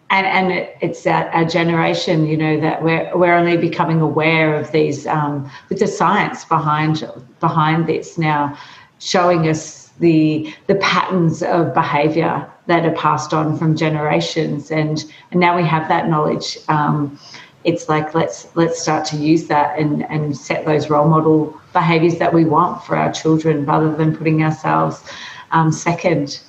And 0.10 0.26
and 0.26 0.52
it, 0.52 0.78
it's 0.82 1.04
that 1.04 1.34
our 1.34 1.46
generation, 1.46 2.26
you 2.26 2.38
know, 2.38 2.60
that 2.60 2.82
we're 2.82 3.16
we're 3.16 3.36
only 3.36 3.58
becoming 3.58 4.00
aware 4.02 4.56
of 4.56 4.72
these 4.72 5.06
um, 5.06 5.52
with 5.70 5.80
the 5.80 5.88
science 5.88 6.46
behind 6.46 7.08
behind 7.40 7.88
this 7.88 8.18
now, 8.18 8.58
showing 9.00 9.50
us 9.50 9.90
the 10.00 10.54
the 10.68 10.76
patterns 10.76 11.44
of 11.44 11.74
behaviour 11.74 12.50
that 12.72 12.86
are 12.86 12.96
passed 12.96 13.34
on 13.34 13.58
from 13.58 13.76
generations, 13.76 14.72
and 14.72 15.04
and 15.32 15.40
now 15.40 15.56
we 15.58 15.64
have 15.64 15.90
that 15.90 16.08
knowledge. 16.08 16.58
Um, 16.70 17.20
it's 17.66 17.90
like 17.90 18.16
let's 18.16 18.48
let's 18.56 18.82
start 18.82 19.06
to 19.08 19.18
use 19.18 19.48
that 19.48 19.78
and 19.78 20.04
and 20.10 20.36
set 20.36 20.66
those 20.66 20.90
role 20.90 21.08
model 21.08 21.60
behaviours 21.74 22.18
that 22.20 22.34
we 22.34 22.46
want 22.46 22.84
for 22.86 22.96
our 22.96 23.12
children, 23.12 23.66
rather 23.66 23.94
than 23.94 24.16
putting 24.16 24.42
ourselves 24.44 25.04
um, 25.52 25.72
second. 25.72 26.40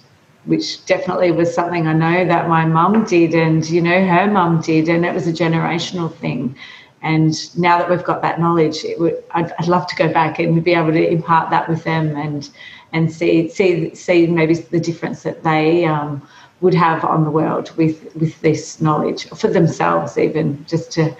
Which 0.44 0.84
definitely 0.86 1.30
was 1.30 1.54
something 1.54 1.86
I 1.86 1.92
know 1.92 2.24
that 2.26 2.48
my 2.48 2.64
mum 2.66 3.04
did, 3.04 3.34
and 3.34 3.68
you 3.68 3.80
know 3.80 4.06
her 4.06 4.26
mum 4.28 4.60
did, 4.60 4.88
and 4.88 5.04
it 5.04 5.14
was 5.14 5.26
a 5.28 5.32
generational 5.32 6.12
thing. 6.12 6.56
And 7.02 7.58
now 7.58 7.78
that 7.78 7.90
we've 7.90 8.04
got 8.04 8.22
that 8.22 8.38
knowledge, 8.38 8.84
would, 8.98 9.22
I'd, 9.32 9.52
I'd, 9.58 9.66
love 9.66 9.88
to 9.88 9.96
go 9.96 10.12
back 10.12 10.38
and 10.38 10.62
be 10.62 10.72
able 10.72 10.92
to 10.92 11.10
impart 11.10 11.50
that 11.50 11.68
with 11.68 11.82
them 11.82 12.16
and 12.16 12.48
and 12.92 13.12
see 13.12 13.48
see 13.48 13.94
see 13.94 14.26
maybe 14.28 14.54
the 14.54 14.78
difference 14.78 15.24
that 15.24 15.42
they 15.42 15.84
um, 15.84 16.22
would 16.60 16.74
have 16.74 17.04
on 17.04 17.24
the 17.24 17.30
world 17.30 17.72
with 17.76 18.14
with 18.14 18.40
this 18.40 18.80
knowledge 18.80 19.28
for 19.30 19.48
themselves, 19.48 20.16
even 20.16 20.64
just 20.66 20.92
to 20.92 21.14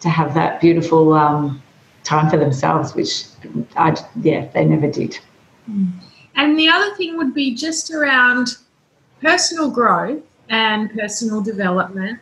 to 0.00 0.08
have 0.08 0.34
that 0.34 0.60
beautiful 0.60 1.12
um, 1.12 1.62
time 2.02 2.28
for 2.28 2.36
themselves, 2.36 2.94
which 2.94 3.24
I 3.76 3.96
yeah 4.20 4.48
they 4.52 4.64
never 4.64 4.90
did. 4.90 5.18
And 6.34 6.58
the 6.58 6.68
other 6.68 6.94
thing 6.96 7.16
would 7.16 7.34
be 7.34 7.54
just 7.54 7.92
around 7.92 8.56
personal 9.20 9.70
growth 9.70 10.22
and 10.48 10.90
personal 10.94 11.42
development. 11.42 12.20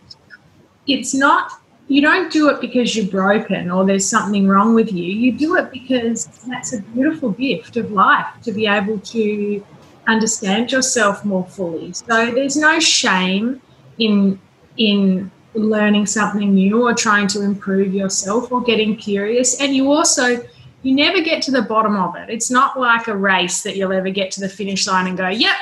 It's 0.86 1.14
not 1.14 1.60
you 1.88 2.00
don't 2.00 2.32
do 2.32 2.48
it 2.48 2.60
because 2.60 2.96
you're 2.96 3.06
broken 3.06 3.70
or 3.70 3.86
there's 3.86 4.08
something 4.08 4.48
wrong 4.48 4.74
with 4.74 4.92
you. 4.92 5.04
You 5.04 5.32
do 5.32 5.56
it 5.56 5.70
because 5.70 6.26
that's 6.48 6.72
a 6.72 6.82
beautiful 6.82 7.30
gift 7.30 7.76
of 7.76 7.92
life 7.92 8.26
to 8.42 8.52
be 8.52 8.66
able 8.66 8.98
to 8.98 9.64
understand 10.08 10.72
yourself 10.72 11.24
more 11.24 11.44
fully. 11.44 11.92
So 11.92 12.30
there's 12.32 12.56
no 12.56 12.80
shame 12.80 13.60
in 13.98 14.40
in 14.76 15.30
learning 15.54 16.04
something 16.06 16.52
new 16.52 16.86
or 16.86 16.92
trying 16.92 17.26
to 17.28 17.40
improve 17.40 17.94
yourself 17.94 18.52
or 18.52 18.60
getting 18.62 18.96
curious. 18.96 19.60
And 19.60 19.74
you 19.74 19.90
also 19.90 20.42
you 20.82 20.94
never 20.94 21.20
get 21.20 21.42
to 21.42 21.50
the 21.50 21.62
bottom 21.62 21.96
of 21.96 22.14
it. 22.16 22.30
It's 22.30 22.50
not 22.50 22.78
like 22.78 23.08
a 23.08 23.16
race 23.16 23.62
that 23.62 23.76
you'll 23.76 23.92
ever 23.92 24.10
get 24.10 24.30
to 24.32 24.40
the 24.40 24.48
finish 24.48 24.86
line 24.86 25.06
and 25.06 25.16
go, 25.16 25.28
"Yep, 25.28 25.56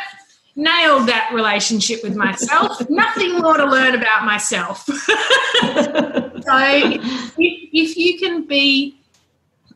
nailed 0.57 1.09
that 1.09 1.31
relationship 1.33 2.03
with 2.03 2.15
myself. 2.15 2.81
Nothing 2.91 3.39
more 3.39 3.57
to 3.57 3.65
learn 3.65 3.95
about 3.95 4.25
myself. 4.25 4.85
so 4.87 4.93
if, 5.67 7.35
if 7.37 7.97
you 7.97 8.19
can 8.19 8.47
be 8.47 8.97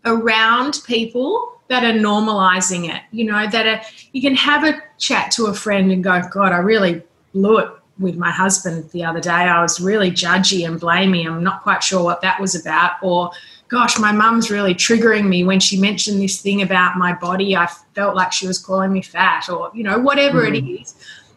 around 0.05 0.81
people 0.87 1.61
that 1.69 1.85
are 1.85 1.99
normalizing 1.99 2.89
it, 2.95 3.03
you 3.11 3.25
know, 3.25 3.49
that 3.49 3.67
are, 3.67 3.81
you 4.13 4.23
can 4.23 4.35
have 4.35 4.65
a 4.65 4.81
chat 4.99 5.31
to 5.33 5.47
a 5.47 5.55
friend 5.55 5.93
and 5.93 6.03
go, 6.03 6.23
God, 6.31 6.53
I 6.53 6.59
really 6.59 7.03
blew 7.35 7.59
it 7.59 7.71
with 7.99 8.17
my 8.17 8.31
husband 8.31 8.89
the 8.91 9.05
other 9.05 9.21
day. 9.21 9.31
I 9.31 9.61
was 9.61 9.81
really 9.81 10.11
judgy 10.11 10.67
and 10.67 10.79
blaming. 10.79 11.27
I'm 11.27 11.43
not 11.43 11.63
quite 11.63 11.83
sure 11.83 12.03
what 12.03 12.23
that 12.23 12.41
was 12.41 12.55
about. 12.55 12.93
Or, 13.03 13.33
gosh, 13.69 13.99
my 13.99 14.13
mum's 14.13 14.51
really 14.51 14.75
triggering 14.75 15.29
me 15.29 15.45
when 15.45 15.61
she 15.61 15.79
mentioned 15.79 16.21
this 16.21 16.41
thing 16.41 16.63
about 16.63 16.97
my 16.97 17.13
body. 17.13 17.57
I 17.57 17.67
felt 17.95 18.17
like 18.17 18.33
she 18.33 18.47
was 18.47 18.59
calling 18.59 18.93
me 18.93 19.03
fat, 19.03 19.49
or, 19.49 19.71
you 19.75 19.85
know, 19.85 19.99
whatever 19.99 20.43
mm. 20.43 20.57
it 20.57 20.81
is. 20.81 20.95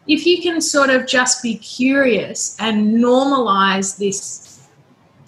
If 0.08 0.26
you 0.26 0.42
can 0.42 0.60
sort 0.60 0.90
of 0.90 1.06
just 1.06 1.42
be 1.42 1.56
curious 1.56 2.56
and 2.58 2.94
normalize 2.96 3.98
this 3.98 4.48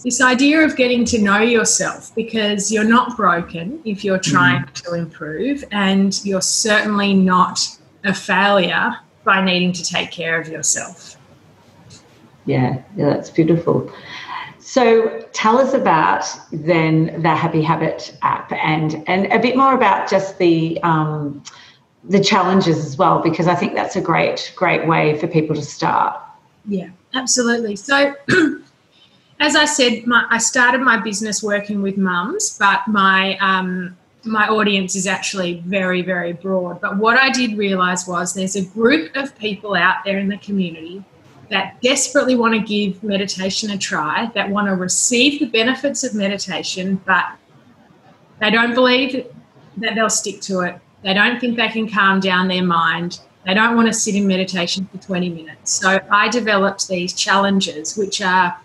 this 0.03 0.21
idea 0.21 0.63
of 0.63 0.77
getting 0.77 1.03
to 1.07 1.19
know 1.19 1.39
yourself 1.39 2.15
because 2.15 2.71
you're 2.71 2.85
not 2.85 3.17
broken 3.17 3.81
if 3.87 4.05
you're 4.05 4.19
trying 4.19 4.63
mm. 4.63 4.73
to 4.75 4.93
improve 4.93 5.65
and 5.71 6.23
you're 6.27 6.43
certainly 6.43 7.15
not 7.15 7.67
a 8.05 8.13
failure 8.13 8.99
by 9.25 9.43
needing 9.43 9.73
to 9.73 9.83
take 9.83 10.11
care 10.11 10.39
of 10.39 10.47
yourself. 10.47 11.17
Yeah, 12.45 12.83
yeah 12.97 13.15
that's 13.15 13.31
beautiful. 13.31 13.91
So 14.75 15.21
tell 15.33 15.59
us 15.59 15.73
about 15.73 16.27
then 16.51 17.23
the 17.23 17.33
Happy 17.33 17.63
Habit 17.63 18.13
app 18.23 18.51
and 18.51 19.05
and 19.07 19.33
a 19.33 19.39
bit 19.39 19.57
more 19.57 19.73
about 19.73 20.11
just 20.11 20.37
the 20.39 20.83
um, 20.83 21.45
the 22.03 22.19
challenges 22.19 22.85
as 22.85 22.99
well 22.99 23.21
because 23.21 23.47
I 23.47 23.55
think 23.55 23.77
that's 23.77 23.95
a 23.95 24.01
great 24.01 24.53
great 24.57 24.85
way 24.89 25.17
for 25.21 25.29
people 25.29 25.55
to 25.55 25.63
start. 25.63 26.21
Yeah, 26.67 26.89
absolutely. 27.15 27.77
So 27.77 28.17
as 29.39 29.55
I 29.55 29.65
said, 29.65 30.09
my, 30.09 30.27
I 30.29 30.39
started 30.39 30.81
my 30.81 31.01
business 31.01 31.41
working 31.41 31.81
with 31.81 31.97
mums, 31.97 32.59
but 32.59 32.81
my 32.89 33.39
um, 33.39 33.97
my 34.25 34.49
audience 34.49 34.97
is 34.97 35.07
actually 35.07 35.63
very 35.67 36.03
very 36.03 36.33
broad. 36.33 36.81
But 36.81 36.97
what 36.97 37.17
I 37.17 37.31
did 37.31 37.57
realize 37.57 38.09
was 38.09 38.35
there's 38.35 38.57
a 38.57 38.65
group 38.65 39.15
of 39.15 39.39
people 39.39 39.77
out 39.77 39.99
there 40.05 40.19
in 40.19 40.27
the 40.27 40.39
community 40.39 41.05
that 41.51 41.81
desperately 41.83 42.37
want 42.37 42.55
to 42.55 42.61
give 42.61 43.03
meditation 43.03 43.71
a 43.71 43.79
try, 43.79 44.31
that 44.35 44.49
want 44.49 44.67
to 44.69 44.75
receive 44.75 45.41
the 45.41 45.47
benefits 45.47 46.05
of 46.05 46.15
meditation, 46.15 47.01
but 47.05 47.25
they 48.41 48.51
don't 48.51 48.75
believe 48.75 49.27
that 49.77 49.95
they'll 49.95 50.11
stick 50.11 50.41
to 50.43 50.61
it. 50.61 50.79
They 51.03 51.15
don't 51.15 51.41
think 51.41 51.57
they 51.57 51.69
can 51.69 51.89
calm 51.89 52.21
down 52.21 52.49
their 52.49 52.65
mind. 52.65 53.21
They 53.45 53.55
don't 53.55 53.77
want 53.77 53.89
to 53.89 53.93
sit 53.93 54.15
in 54.15 54.27
meditation 54.27 54.89
for 54.91 54.99
20 54.99 55.29
minutes. 55.29 55.73
So 55.73 56.01
I 56.11 56.29
developed 56.29 56.89
these 56.89 57.13
challenges, 57.13 57.97
which 57.97 58.23
are 58.23 58.59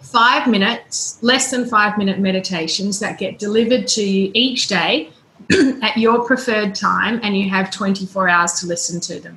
five 0.00 0.46
minutes, 0.46 1.18
less 1.22 1.50
than 1.50 1.68
five 1.68 1.98
minute 1.98 2.18
meditations 2.18 2.98
that 3.00 3.18
get 3.18 3.38
delivered 3.38 3.86
to 3.88 4.02
you 4.02 4.30
each 4.34 4.68
day 4.68 5.10
at 5.82 5.96
your 5.96 6.24
preferred 6.24 6.74
time, 6.74 7.20
and 7.22 7.36
you 7.36 7.50
have 7.50 7.70
24 7.70 8.28
hours 8.28 8.52
to 8.60 8.66
listen 8.66 9.00
to 9.00 9.20
them. 9.20 9.36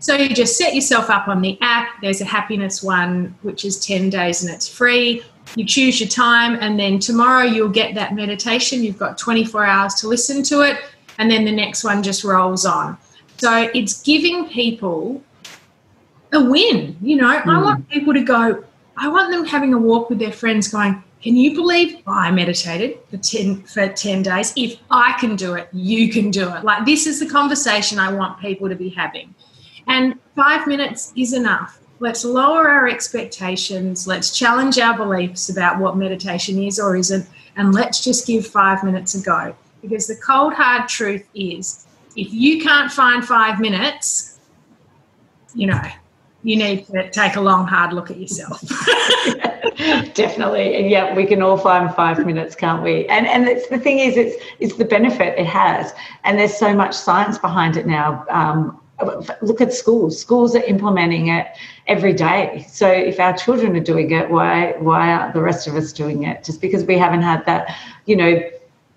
So 0.00 0.14
you 0.14 0.28
just 0.28 0.56
set 0.56 0.74
yourself 0.74 1.10
up 1.10 1.26
on 1.28 1.40
the 1.40 1.58
app. 1.60 2.00
There's 2.00 2.20
a 2.20 2.24
happiness 2.24 2.82
one, 2.82 3.36
which 3.42 3.64
is 3.64 3.84
10 3.84 4.10
days 4.10 4.44
and 4.44 4.54
it's 4.54 4.68
free. 4.68 5.22
You 5.56 5.64
choose 5.64 5.98
your 5.98 6.08
time, 6.08 6.58
and 6.60 6.78
then 6.78 6.98
tomorrow 6.98 7.44
you'll 7.44 7.70
get 7.70 7.94
that 7.94 8.14
meditation. 8.14 8.84
You've 8.84 8.98
got 8.98 9.16
24 9.16 9.64
hours 9.64 9.94
to 9.94 10.08
listen 10.08 10.42
to 10.44 10.60
it, 10.60 10.78
and 11.16 11.30
then 11.30 11.46
the 11.46 11.52
next 11.52 11.84
one 11.84 12.02
just 12.02 12.22
rolls 12.22 12.66
on. 12.66 12.98
So 13.38 13.70
it's 13.74 14.02
giving 14.02 14.48
people 14.48 15.22
a 16.32 16.44
win. 16.44 16.96
You 17.00 17.16
know, 17.16 17.40
mm. 17.40 17.46
I 17.46 17.58
hmm. 17.58 17.64
want 17.64 17.88
people 17.88 18.12
to 18.12 18.22
go, 18.22 18.62
I 18.96 19.08
want 19.08 19.32
them 19.32 19.44
having 19.44 19.72
a 19.72 19.78
walk 19.78 20.10
with 20.10 20.18
their 20.18 20.32
friends 20.32 20.68
going, 20.68 21.02
can 21.22 21.34
you 21.34 21.54
believe 21.54 22.02
I 22.06 22.30
meditated 22.30 22.98
for 23.10 23.16
10 23.16 23.62
for 23.62 23.88
10 23.88 24.22
days? 24.22 24.52
If 24.56 24.78
I 24.90 25.16
can 25.18 25.34
do 25.34 25.54
it, 25.54 25.68
you 25.72 26.12
can 26.12 26.30
do 26.30 26.52
it. 26.54 26.62
Like 26.62 26.84
this 26.84 27.06
is 27.06 27.18
the 27.18 27.28
conversation 27.28 27.98
I 27.98 28.12
want 28.12 28.40
people 28.40 28.68
to 28.68 28.76
be 28.76 28.88
having. 28.90 29.34
And 29.88 30.18
five 30.36 30.66
minutes 30.66 31.12
is 31.16 31.32
enough. 31.32 31.80
Let's 32.00 32.24
lower 32.24 32.68
our 32.68 32.88
expectations. 32.88 34.06
Let's 34.06 34.36
challenge 34.36 34.78
our 34.78 34.96
beliefs 34.96 35.48
about 35.48 35.80
what 35.80 35.96
meditation 35.96 36.62
is 36.62 36.78
or 36.78 36.96
isn't. 36.96 37.26
And 37.56 37.74
let's 37.74 38.04
just 38.04 38.26
give 38.26 38.46
five 38.46 38.84
minutes 38.84 39.14
a 39.16 39.22
go. 39.22 39.54
Because 39.82 40.06
the 40.06 40.16
cold, 40.16 40.52
hard 40.52 40.88
truth 40.88 41.26
is 41.34 41.86
if 42.16 42.32
you 42.32 42.62
can't 42.62 42.90
find 42.92 43.24
five 43.24 43.60
minutes, 43.60 44.38
you 45.54 45.66
know, 45.66 45.82
you 46.42 46.56
need 46.56 46.86
to 46.86 47.10
take 47.10 47.36
a 47.36 47.40
long, 47.40 47.66
hard 47.66 47.92
look 47.92 48.10
at 48.10 48.18
yourself. 48.18 48.60
Definitely, 50.14 50.76
and 50.76 50.90
yeah, 50.90 51.14
we 51.14 51.26
can 51.26 51.42
all 51.42 51.56
find 51.58 51.92
five 51.94 52.24
minutes, 52.24 52.54
can't 52.54 52.82
we? 52.82 53.06
And 53.06 53.26
and 53.26 53.46
it's 53.48 53.68
the 53.68 53.78
thing 53.78 53.98
is, 53.98 54.16
it's 54.16 54.36
it's 54.58 54.74
the 54.76 54.84
benefit 54.84 55.38
it 55.38 55.46
has, 55.46 55.92
and 56.24 56.38
there's 56.38 56.56
so 56.56 56.74
much 56.74 56.94
science 56.94 57.38
behind 57.38 57.76
it 57.76 57.86
now. 57.86 58.24
Um, 58.30 58.80
look 59.42 59.60
at 59.60 59.72
schools. 59.72 60.20
Schools 60.20 60.54
are 60.56 60.62
implementing 60.64 61.28
it 61.28 61.46
every 61.86 62.12
day. 62.12 62.66
So 62.68 62.88
if 62.90 63.20
our 63.20 63.36
children 63.36 63.76
are 63.76 63.80
doing 63.80 64.10
it 64.10 64.30
why 64.30 64.72
why 64.78 65.12
aren't 65.12 65.34
the 65.34 65.42
rest 65.42 65.66
of 65.66 65.76
us 65.76 65.92
doing 65.92 66.24
it? 66.24 66.44
Just 66.44 66.60
because 66.60 66.84
we 66.84 66.98
haven't 66.98 67.22
had 67.22 67.44
that 67.46 67.74
you 68.06 68.16
know 68.16 68.40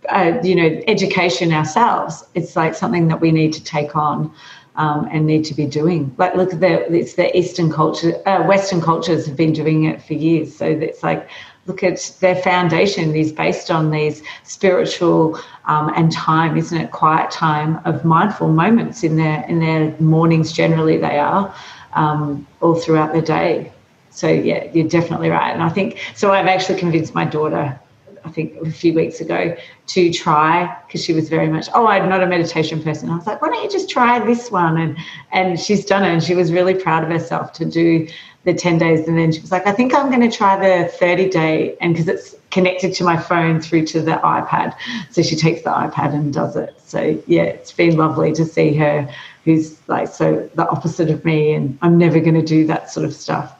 uh, 0.09 0.39
you 0.43 0.55
know 0.55 0.81
education 0.87 1.53
ourselves 1.53 2.25
it's 2.33 2.55
like 2.55 2.73
something 2.73 3.07
that 3.07 3.21
we 3.21 3.31
need 3.31 3.53
to 3.53 3.63
take 3.63 3.95
on 3.95 4.33
um, 4.75 5.07
and 5.11 5.25
need 5.25 5.45
to 5.45 5.53
be 5.53 5.65
doing. 5.65 6.13
Like 6.17 6.35
look 6.35 6.53
at 6.53 6.59
the 6.59 6.91
it's 6.93 7.13
the 7.13 7.35
eastern 7.37 7.71
culture 7.71 8.13
uh, 8.27 8.43
western 8.43 8.81
cultures 8.81 9.25
have 9.27 9.35
been 9.35 9.53
doing 9.53 9.85
it 9.85 10.01
for 10.01 10.13
years. 10.13 10.55
So 10.55 10.65
it's 10.65 11.03
like 11.03 11.29
look 11.67 11.83
at 11.83 12.15
their 12.19 12.35
foundation 12.35 13.15
is 13.15 13.31
based 13.31 13.69
on 13.69 13.91
these 13.91 14.23
spiritual 14.43 15.39
um, 15.65 15.91
and 15.95 16.11
time, 16.11 16.57
isn't 16.57 16.77
it? 16.77 16.91
Quiet 16.91 17.31
time 17.31 17.79
of 17.85 18.03
mindful 18.03 18.49
moments 18.49 19.03
in 19.03 19.15
their 19.15 19.45
in 19.47 19.59
their 19.59 19.95
mornings. 19.99 20.51
Generally, 20.51 20.97
they 20.97 21.19
are 21.19 21.53
um, 21.93 22.47
all 22.61 22.75
throughout 22.75 23.13
the 23.13 23.21
day. 23.21 23.71
So 24.09 24.27
yeah, 24.27 24.65
you're 24.73 24.87
definitely 24.87 25.29
right. 25.29 25.51
And 25.51 25.63
I 25.63 25.69
think 25.69 25.99
so. 26.15 26.33
I've 26.33 26.47
actually 26.47 26.79
convinced 26.79 27.13
my 27.15 27.25
daughter. 27.25 27.79
I 28.23 28.29
think 28.29 28.55
a 28.61 28.71
few 28.71 28.93
weeks 28.93 29.19
ago 29.21 29.55
to 29.87 30.13
try 30.13 30.77
because 30.85 31.03
she 31.03 31.13
was 31.13 31.29
very 31.29 31.47
much 31.47 31.67
oh 31.73 31.87
I'm 31.87 32.09
not 32.09 32.23
a 32.23 32.27
meditation 32.27 32.81
person. 32.81 33.09
I 33.09 33.15
was 33.15 33.27
like 33.27 33.41
why 33.41 33.49
don't 33.49 33.63
you 33.63 33.69
just 33.69 33.89
try 33.89 34.19
this 34.19 34.51
one? 34.51 34.77
And 34.77 34.97
and 35.31 35.59
she's 35.59 35.85
done 35.85 36.03
it 36.03 36.09
and 36.09 36.23
she 36.23 36.35
was 36.35 36.51
really 36.51 36.73
proud 36.73 37.03
of 37.03 37.09
herself 37.09 37.53
to 37.53 37.65
do 37.65 38.07
the 38.43 38.53
10 38.53 38.77
days. 38.77 39.07
And 39.07 39.17
then 39.17 39.31
she 39.31 39.39
was 39.41 39.51
like 39.51 39.67
i 39.67 39.71
think 39.71 39.93
i'm 39.93 40.09
going 40.09 40.27
to 40.27 40.35
try 40.35 40.55
the 40.57 40.89
30 40.89 41.29
day 41.29 41.77
and 41.79 41.93
because 41.93 42.07
it's 42.07 42.35
connected 42.49 42.93
to 42.95 43.03
my 43.03 43.17
phone 43.17 43.61
through 43.61 43.85
to 43.87 44.01
the 44.01 44.13
ipad. 44.23 44.75
So 45.09 45.21
she 45.21 45.35
takes 45.35 45.61
the 45.61 45.69
ipad 45.69 46.13
and 46.13 46.33
does 46.33 46.55
it. 46.55 46.79
So 46.83 47.21
yeah 47.27 47.43
it's 47.43 47.71
been 47.71 47.97
lovely 47.97 48.33
to 48.33 48.45
see 48.45 48.73
her 48.75 49.09
who's 49.45 49.77
like 49.87 50.07
so 50.07 50.49
the 50.55 50.67
opposite 50.69 51.09
of 51.09 51.25
me 51.25 51.53
and 51.53 51.77
i'm 51.81 51.97
never 51.97 52.19
going 52.19 52.35
to 52.35 52.45
do 52.45 52.67
that 52.67 52.89
sort 52.89 53.05
of 53.05 53.13
stuff. 53.13 53.55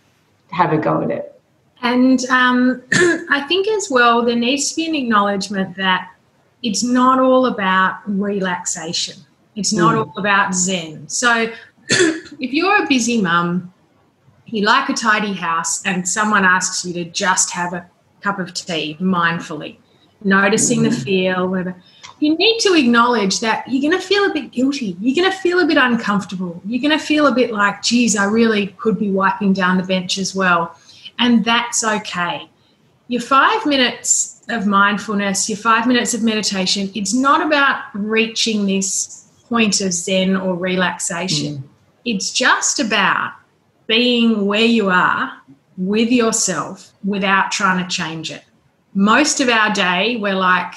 Have 0.50 0.72
a 0.72 0.78
go 0.78 1.02
at 1.02 1.10
it 1.10 1.37
and 1.82 2.24
um, 2.26 2.82
i 3.30 3.44
think 3.48 3.68
as 3.68 3.88
well 3.90 4.24
there 4.24 4.36
needs 4.36 4.70
to 4.70 4.76
be 4.76 4.86
an 4.86 4.94
acknowledgement 4.94 5.76
that 5.76 6.12
it's 6.62 6.82
not 6.82 7.18
all 7.18 7.46
about 7.46 8.00
relaxation 8.06 9.16
it's 9.56 9.72
not 9.72 9.94
mm. 9.94 10.06
all 10.06 10.18
about 10.18 10.54
zen 10.54 11.08
so 11.08 11.50
if 11.88 12.52
you're 12.52 12.82
a 12.82 12.86
busy 12.86 13.20
mum 13.20 13.72
you 14.50 14.64
like 14.64 14.88
a 14.88 14.94
tidy 14.94 15.32
house 15.32 15.84
and 15.84 16.08
someone 16.08 16.44
asks 16.44 16.84
you 16.84 16.92
to 16.94 17.04
just 17.04 17.50
have 17.50 17.74
a 17.74 17.88
cup 18.20 18.38
of 18.38 18.54
tea 18.54 18.96
mindfully, 19.00 19.76
noticing 20.24 20.82
the 20.82 20.88
mm. 20.88 21.04
feel, 21.04 21.48
whatever, 21.48 21.82
you 22.20 22.36
need 22.36 22.58
to 22.60 22.74
acknowledge 22.74 23.40
that 23.40 23.64
you're 23.68 23.82
going 23.82 24.00
to 24.00 24.06
feel 24.06 24.24
a 24.24 24.32
bit 24.32 24.50
guilty. 24.50 24.96
You're 25.00 25.14
going 25.14 25.30
to 25.30 25.38
feel 25.38 25.60
a 25.60 25.66
bit 25.66 25.76
uncomfortable. 25.76 26.60
You're 26.64 26.82
going 26.82 26.98
to 26.98 27.04
feel 27.04 27.26
a 27.26 27.34
bit 27.34 27.52
like, 27.52 27.82
geez, 27.82 28.16
I 28.16 28.24
really 28.24 28.68
could 28.78 28.98
be 28.98 29.10
wiping 29.10 29.52
down 29.52 29.76
the 29.76 29.84
bench 29.84 30.18
as 30.18 30.34
well. 30.34 30.76
And 31.18 31.44
that's 31.44 31.82
okay. 31.82 32.48
Your 33.08 33.22
five 33.22 33.64
minutes 33.66 34.42
of 34.48 34.66
mindfulness, 34.66 35.48
your 35.48 35.58
five 35.58 35.86
minutes 35.86 36.14
of 36.14 36.22
meditation, 36.22 36.90
it's 36.94 37.14
not 37.14 37.44
about 37.44 37.82
reaching 37.94 38.66
this 38.66 39.28
point 39.48 39.80
of 39.80 39.92
Zen 39.92 40.36
or 40.36 40.54
relaxation. 40.54 41.58
Mm. 41.58 41.62
It's 42.04 42.32
just 42.32 42.80
about 42.80 43.32
being 43.86 44.46
where 44.46 44.64
you 44.64 44.90
are 44.90 45.32
with 45.76 46.10
yourself 46.10 46.92
without 47.04 47.50
trying 47.50 47.82
to 47.82 47.88
change 47.88 48.30
it. 48.30 48.44
Most 48.94 49.40
of 49.40 49.48
our 49.48 49.72
day, 49.72 50.16
we're 50.16 50.34
like, 50.34 50.74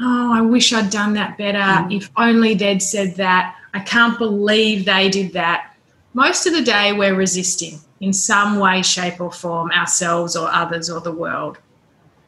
oh, 0.00 0.32
I 0.34 0.40
wish 0.40 0.72
I'd 0.72 0.90
done 0.90 1.14
that 1.14 1.36
better. 1.36 1.58
Mm. 1.58 1.96
If 1.96 2.10
only 2.16 2.54
they'd 2.54 2.82
said 2.82 3.16
that. 3.16 3.56
I 3.72 3.80
can't 3.80 4.16
believe 4.18 4.84
they 4.84 5.08
did 5.08 5.32
that. 5.32 5.74
Most 6.12 6.46
of 6.46 6.52
the 6.52 6.62
day, 6.62 6.92
we're 6.92 7.16
resisting 7.16 7.80
in 8.00 8.12
some 8.12 8.58
way, 8.58 8.82
shape, 8.82 9.20
or 9.20 9.32
form 9.32 9.70
ourselves 9.70 10.36
or 10.36 10.48
others 10.52 10.90
or 10.90 11.00
the 11.00 11.12
world. 11.12 11.58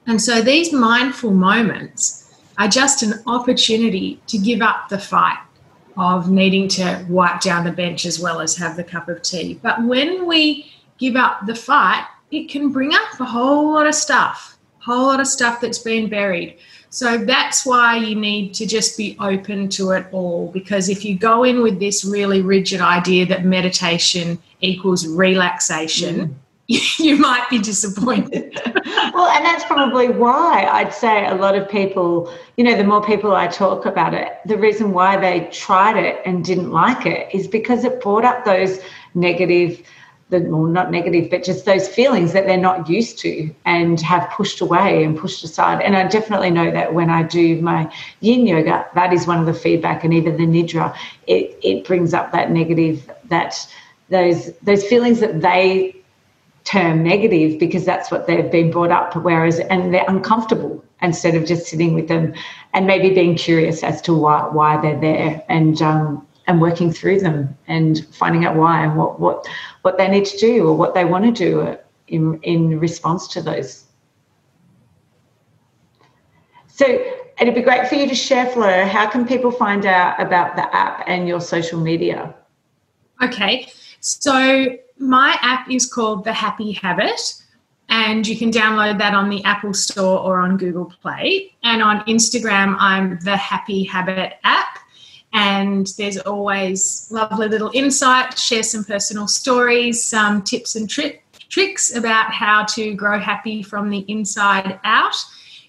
And 0.07 0.20
so 0.20 0.40
these 0.40 0.72
mindful 0.72 1.33
moments 1.33 2.35
are 2.59 2.68
just 2.68 3.02
an 3.02 3.22
opportunity 3.26 4.20
to 4.29 4.38
give 4.38 4.62
up 4.62 4.88
the 4.88 4.98
fight 4.98 5.38
of 5.96 6.31
needing 6.31 6.68
to 6.68 7.05
wipe 7.09 7.40
down 7.40 7.64
the 7.64 7.72
bench 7.72 8.05
as 8.05 8.20
well 8.20 8.40
as 8.40 8.57
have 8.57 8.76
the 8.76 8.85
cup 8.85 9.09
of 9.09 9.22
tea. 9.22 9.59
But 9.62 9.83
when 9.83 10.26
we 10.26 10.70
give 10.98 11.16
up 11.16 11.46
the 11.46 11.55
fight, 11.55 12.07
it 12.31 12.48
can 12.48 12.70
bring 12.70 12.94
up 12.94 13.20
a 13.20 13.24
whole 13.24 13.72
lot 13.72 13.87
of 13.87 13.94
stuff, 13.94 14.59
a 14.81 14.85
whole 14.85 15.07
lot 15.07 15.20
of 15.20 15.26
stuff 15.26 15.61
that's 15.61 15.79
been 15.79 16.09
buried. 16.09 16.59
So 16.96 17.18
that's 17.18 17.66
why 17.66 17.98
you 17.98 18.14
need 18.14 18.54
to 18.54 18.64
just 18.64 18.96
be 18.96 19.18
open 19.20 19.68
to 19.68 19.90
it 19.90 20.06
all. 20.12 20.50
Because 20.50 20.88
if 20.88 21.04
you 21.04 21.14
go 21.18 21.44
in 21.44 21.61
with 21.62 21.78
this 21.78 22.06
really 22.06 22.40
rigid 22.40 22.80
idea 22.80 23.26
that 23.26 23.44
meditation 23.44 24.38
equals 24.62 25.06
relaxation, 25.06 26.40
mm. 26.70 26.98
you 26.98 27.18
might 27.18 27.50
be 27.50 27.59
disappointed. 27.59 28.59
well, 29.12 29.26
and 29.26 29.44
that's 29.44 29.62
probably 29.64 30.09
why 30.09 30.66
I'd 30.72 30.94
say 30.94 31.26
a 31.26 31.35
lot 31.35 31.54
of 31.54 31.68
people, 31.68 32.32
you 32.56 32.64
know, 32.64 32.74
the 32.74 32.85
more 32.85 33.04
people 33.04 33.35
I 33.35 33.46
talk 33.48 33.85
about 33.85 34.14
it, 34.14 34.32
the 34.46 34.56
reason 34.56 34.92
why 34.92 35.18
they 35.18 35.50
tried 35.52 35.98
it 36.02 36.22
and 36.24 36.42
didn't 36.42 36.70
like 36.70 37.04
it 37.04 37.28
is 37.35 37.46
because 37.46 37.85
it 37.85 38.00
brought 38.00 38.24
up 38.24 38.46
those 38.46 38.80
negative 39.14 39.87
the 40.29 40.41
well, 40.41 40.65
not 40.65 40.91
negative, 40.91 41.31
but 41.31 41.45
just 41.45 41.65
those 41.65 41.87
feelings 41.87 42.33
that 42.33 42.47
they're 42.47 42.57
not 42.57 42.89
used 42.89 43.19
to 43.19 43.55
and 43.65 44.01
have 44.01 44.29
pushed 44.31 44.61
away 44.61 45.05
and 45.05 45.17
pushed 45.17 45.45
aside. 45.45 45.81
And 45.83 45.97
I 45.97 46.09
definitely 46.09 46.51
know 46.51 46.71
that 46.73 46.95
when 46.95 47.11
I 47.11 47.23
do 47.23 47.61
my 47.62 47.93
yin 48.21 48.47
yoga, 48.47 48.87
that 48.95 49.12
is 49.12 49.27
one 49.27 49.39
of 49.39 49.47
the 49.47 49.55
feedback, 49.55 50.03
and 50.03 50.12
even 50.12 50.37
the 50.37 50.47
nidra, 50.47 50.97
it 51.27 51.57
it 51.62 51.87
brings 51.87 52.12
up 52.12 52.33
that 52.33 52.51
negative, 52.51 53.09
that 53.27 53.55
those 54.09 54.53
those 54.59 54.85
feelings 54.85 55.21
that 55.21 55.41
they 55.41 55.95
term 56.65 57.05
negative 57.05 57.61
because 57.61 57.85
that's 57.85 58.11
what 58.11 58.27
they've 58.27 58.51
been 58.51 58.73
brought 58.73 58.91
up 58.91 59.15
whereas 59.15 59.61
and 59.61 59.95
they're 59.95 60.05
uncomfortable 60.09 60.85
instead 61.01 61.37
of 61.37 61.47
just 61.47 61.67
sitting 61.67 61.95
with 61.95 62.09
them 62.09 62.35
and 62.73 62.89
maybe 62.89 63.15
being 63.15 63.37
curious 63.37 63.85
as 63.85 64.03
to 64.03 64.12
why 64.12 64.43
why 64.49 64.77
they're 64.81 65.01
there 65.01 65.45
and 65.49 65.81
um, 65.81 66.27
and 66.46 66.61
working 66.61 66.92
through 66.92 67.20
them 67.20 67.56
and 67.66 68.06
finding 68.12 68.44
out 68.44 68.56
why 68.56 68.85
and 68.85 68.96
what 68.96 69.18
what 69.20 69.46
what 69.82 69.98
they 69.98 70.09
need 70.09 70.24
to 70.24 70.38
do 70.38 70.68
or 70.68 70.76
what 70.76 70.94
they 70.94 71.04
want 71.04 71.24
to 71.24 71.32
do 71.32 71.76
in 72.09 72.40
in 72.42 72.78
response 72.78 73.28
to 73.28 73.42
those 73.42 73.85
so 76.68 76.85
it'd 77.40 77.54
be 77.54 77.62
great 77.62 77.88
for 77.88 77.94
you 77.96 78.09
to 78.09 78.14
share 78.14 78.46
Fleur 78.46 78.85
how 78.85 79.09
can 79.09 79.26
people 79.26 79.50
find 79.50 79.87
out 79.87 80.20
about 80.20 80.56
the 80.56 80.74
app 80.74 81.02
and 81.06 81.26
your 81.26 81.40
social 81.40 81.80
media 81.80 82.35
okay 83.22 83.66
so 84.00 84.76
my 84.98 85.37
app 85.42 85.70
is 85.70 85.87
called 85.92 86.24
The 86.24 86.32
Happy 86.32 86.72
Habit, 86.72 87.35
and 87.88 88.26
you 88.26 88.37
can 88.37 88.50
download 88.50 88.98
that 88.98 89.14
on 89.14 89.28
the 89.28 89.42
Apple 89.44 89.74
Store 89.74 90.20
or 90.20 90.40
on 90.40 90.56
Google 90.56 90.92
Play. 91.02 91.54
And 91.62 91.82
on 91.82 92.00
Instagram, 92.06 92.76
I'm 92.78 93.18
The 93.20 93.37
Happy 93.37 93.85
Habit 93.85 94.35
app. 94.44 94.76
And 95.37 95.87
there's 95.99 96.16
always 96.18 97.09
lovely 97.11 97.46
little 97.49 97.70
insights, 97.75 98.42
share 98.42 98.62
some 98.62 98.85
personal 98.85 99.29
stories, 99.29 100.03
some 100.03 100.42
tips 100.42 100.75
and 100.77 100.88
tri- 100.88 101.20
tricks 101.51 101.94
about 101.94 102.33
how 102.33 102.64
to 102.64 102.94
grow 102.94 103.18
happy 103.18 103.62
from 103.62 103.90
the 103.90 104.05
inside 104.09 104.81
out 104.83 105.14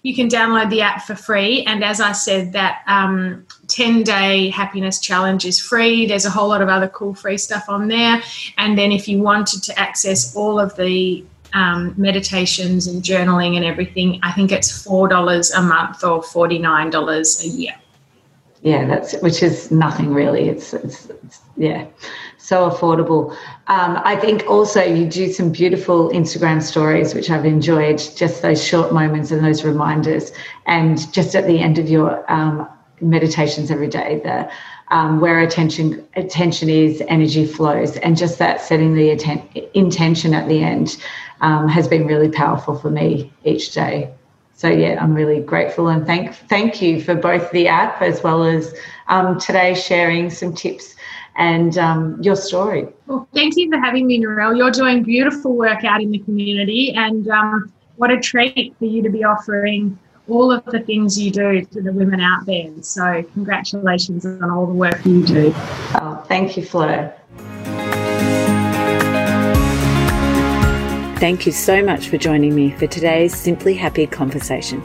you 0.02 0.14
can 0.14 0.28
download 0.28 0.70
the 0.70 0.80
app 0.80 1.02
for 1.02 1.14
free. 1.14 1.64
And 1.64 1.82
as 1.82 2.00
I 2.00 2.12
said, 2.12 2.52
that 2.52 2.82
um, 2.86 3.46
10 3.68 4.02
day 4.02 4.50
happiness 4.50 5.00
challenge 5.00 5.44
is 5.44 5.60
free. 5.60 6.06
There's 6.06 6.24
a 6.24 6.30
whole 6.30 6.48
lot 6.48 6.62
of 6.62 6.68
other 6.68 6.88
cool 6.88 7.14
free 7.14 7.38
stuff 7.38 7.68
on 7.68 7.88
there. 7.88 8.22
And 8.56 8.78
then 8.78 8.92
if 8.92 9.08
you 9.08 9.18
wanted 9.18 9.62
to 9.64 9.78
access 9.78 10.34
all 10.36 10.60
of 10.60 10.74
the 10.76 11.24
um, 11.52 11.94
meditations 11.96 12.86
and 12.86 13.02
journaling 13.02 13.56
and 13.56 13.64
everything, 13.64 14.20
I 14.22 14.32
think 14.32 14.52
it's 14.52 14.86
$4 14.86 15.58
a 15.58 15.62
month 15.62 16.04
or 16.04 16.22
$49 16.22 17.44
a 17.44 17.48
year. 17.48 17.74
Yeah, 18.68 18.86
that's 18.86 19.10
which 19.22 19.42
is 19.42 19.70
nothing 19.70 20.12
really. 20.12 20.48
It's, 20.48 20.74
it's, 20.74 21.08
it's 21.10 21.40
yeah 21.56 21.86
so 22.48 22.70
affordable. 22.70 23.32
Um, 23.66 24.00
I 24.04 24.16
think 24.16 24.44
also 24.48 24.82
you 24.82 25.06
do 25.06 25.30
some 25.30 25.52
beautiful 25.52 26.08
Instagram 26.10 26.62
stories, 26.62 27.14
which 27.14 27.28
I've 27.30 27.44
enjoyed, 27.44 27.98
just 28.16 28.40
those 28.40 28.64
short 28.64 28.92
moments 28.92 29.30
and 29.30 29.44
those 29.44 29.64
reminders. 29.64 30.32
And 30.66 31.12
just 31.12 31.34
at 31.34 31.46
the 31.46 31.58
end 31.58 31.78
of 31.78 31.88
your 31.90 32.10
um, 32.32 32.66
meditations 33.02 33.70
every 33.70 33.88
day, 33.88 34.20
the 34.24 34.50
um, 34.90 35.20
where 35.20 35.40
attention 35.40 36.06
attention 36.16 36.70
is, 36.70 37.02
energy 37.08 37.46
flows, 37.46 37.98
and 37.98 38.16
just 38.16 38.38
that 38.38 38.62
setting 38.62 38.94
the 38.94 39.10
atten- 39.10 39.46
intention 39.74 40.32
at 40.32 40.48
the 40.48 40.62
end 40.62 40.96
um, 41.42 41.68
has 41.68 41.86
been 41.86 42.06
really 42.06 42.30
powerful 42.30 42.78
for 42.78 42.90
me 42.90 43.30
each 43.44 43.72
day. 43.72 44.10
So 44.58 44.68
yeah, 44.68 45.00
I'm 45.00 45.14
really 45.14 45.38
grateful 45.38 45.86
and 45.86 46.04
thank 46.04 46.34
thank 46.34 46.82
you 46.82 47.00
for 47.00 47.14
both 47.14 47.48
the 47.52 47.68
app 47.68 48.02
as 48.02 48.24
well 48.24 48.42
as 48.42 48.74
um, 49.06 49.38
today 49.38 49.72
sharing 49.72 50.30
some 50.30 50.52
tips 50.52 50.96
and 51.36 51.78
um, 51.78 52.20
your 52.20 52.34
story. 52.34 52.88
Well, 53.06 53.28
thank 53.32 53.56
you 53.56 53.70
for 53.70 53.78
having 53.78 54.08
me, 54.08 54.20
Narelle. 54.20 54.56
You're 54.58 54.72
doing 54.72 55.04
beautiful 55.04 55.56
work 55.56 55.84
out 55.84 56.02
in 56.02 56.10
the 56.10 56.18
community, 56.18 56.92
and 56.92 57.28
um, 57.28 57.72
what 57.94 58.10
a 58.10 58.18
treat 58.18 58.74
for 58.80 58.84
you 58.84 59.00
to 59.00 59.10
be 59.10 59.22
offering 59.22 59.96
all 60.28 60.50
of 60.50 60.64
the 60.64 60.80
things 60.80 61.16
you 61.16 61.30
do 61.30 61.64
to 61.64 61.80
the 61.80 61.92
women 61.92 62.20
out 62.20 62.44
there. 62.44 62.68
So, 62.82 63.22
congratulations 63.34 64.26
on 64.26 64.50
all 64.50 64.66
the 64.66 64.74
work 64.74 65.06
you 65.06 65.24
do. 65.24 65.52
Oh, 65.56 66.24
thank 66.26 66.56
you, 66.56 66.64
Fleur. 66.64 67.14
Thank 71.18 71.46
you 71.46 71.52
so 71.52 71.82
much 71.82 72.08
for 72.08 72.16
joining 72.16 72.54
me 72.54 72.70
for 72.70 72.86
today's 72.86 73.36
Simply 73.36 73.74
Happy 73.74 74.06
conversation. 74.06 74.82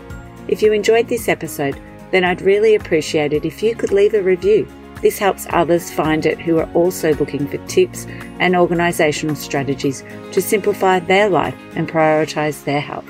If 0.47 0.61
you 0.61 0.73
enjoyed 0.73 1.07
this 1.07 1.29
episode, 1.29 1.79
then 2.11 2.23
I'd 2.23 2.41
really 2.41 2.75
appreciate 2.75 3.33
it 3.33 3.45
if 3.45 3.63
you 3.63 3.75
could 3.75 3.91
leave 3.91 4.13
a 4.13 4.21
review 4.21 4.67
this 5.03 5.19
helps 5.19 5.45
others 5.49 5.91
find 5.91 6.25
it 6.25 6.39
who 6.39 6.57
are 6.59 6.71
also 6.73 7.13
looking 7.15 7.45
for 7.45 7.57
tips 7.67 8.05
and 8.39 8.55
organisational 8.55 9.35
strategies 9.35 10.01
to 10.31 10.41
simplify 10.41 10.99
their 10.99 11.27
life 11.29 11.57
and 11.75 11.89
prioritise 11.89 12.63
their 12.63 12.79
health. 12.79 13.03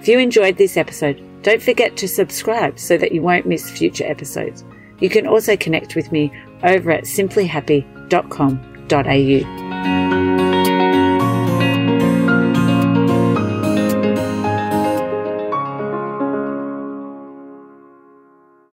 If 0.00 0.06
you 0.06 0.20
enjoyed 0.20 0.56
this 0.56 0.76
episode, 0.76 1.20
don't 1.42 1.60
forget 1.60 1.96
to 1.96 2.06
subscribe 2.06 2.78
so 2.78 2.96
that 2.96 3.10
you 3.10 3.22
won't 3.22 3.44
miss 3.44 3.68
future 3.68 4.06
episodes. 4.06 4.64
You 5.00 5.10
can 5.10 5.26
also 5.26 5.56
connect 5.56 5.96
with 5.96 6.12
me 6.12 6.32
over 6.62 6.92
at 6.92 7.02
simplyhappy.com.au. 7.04 9.65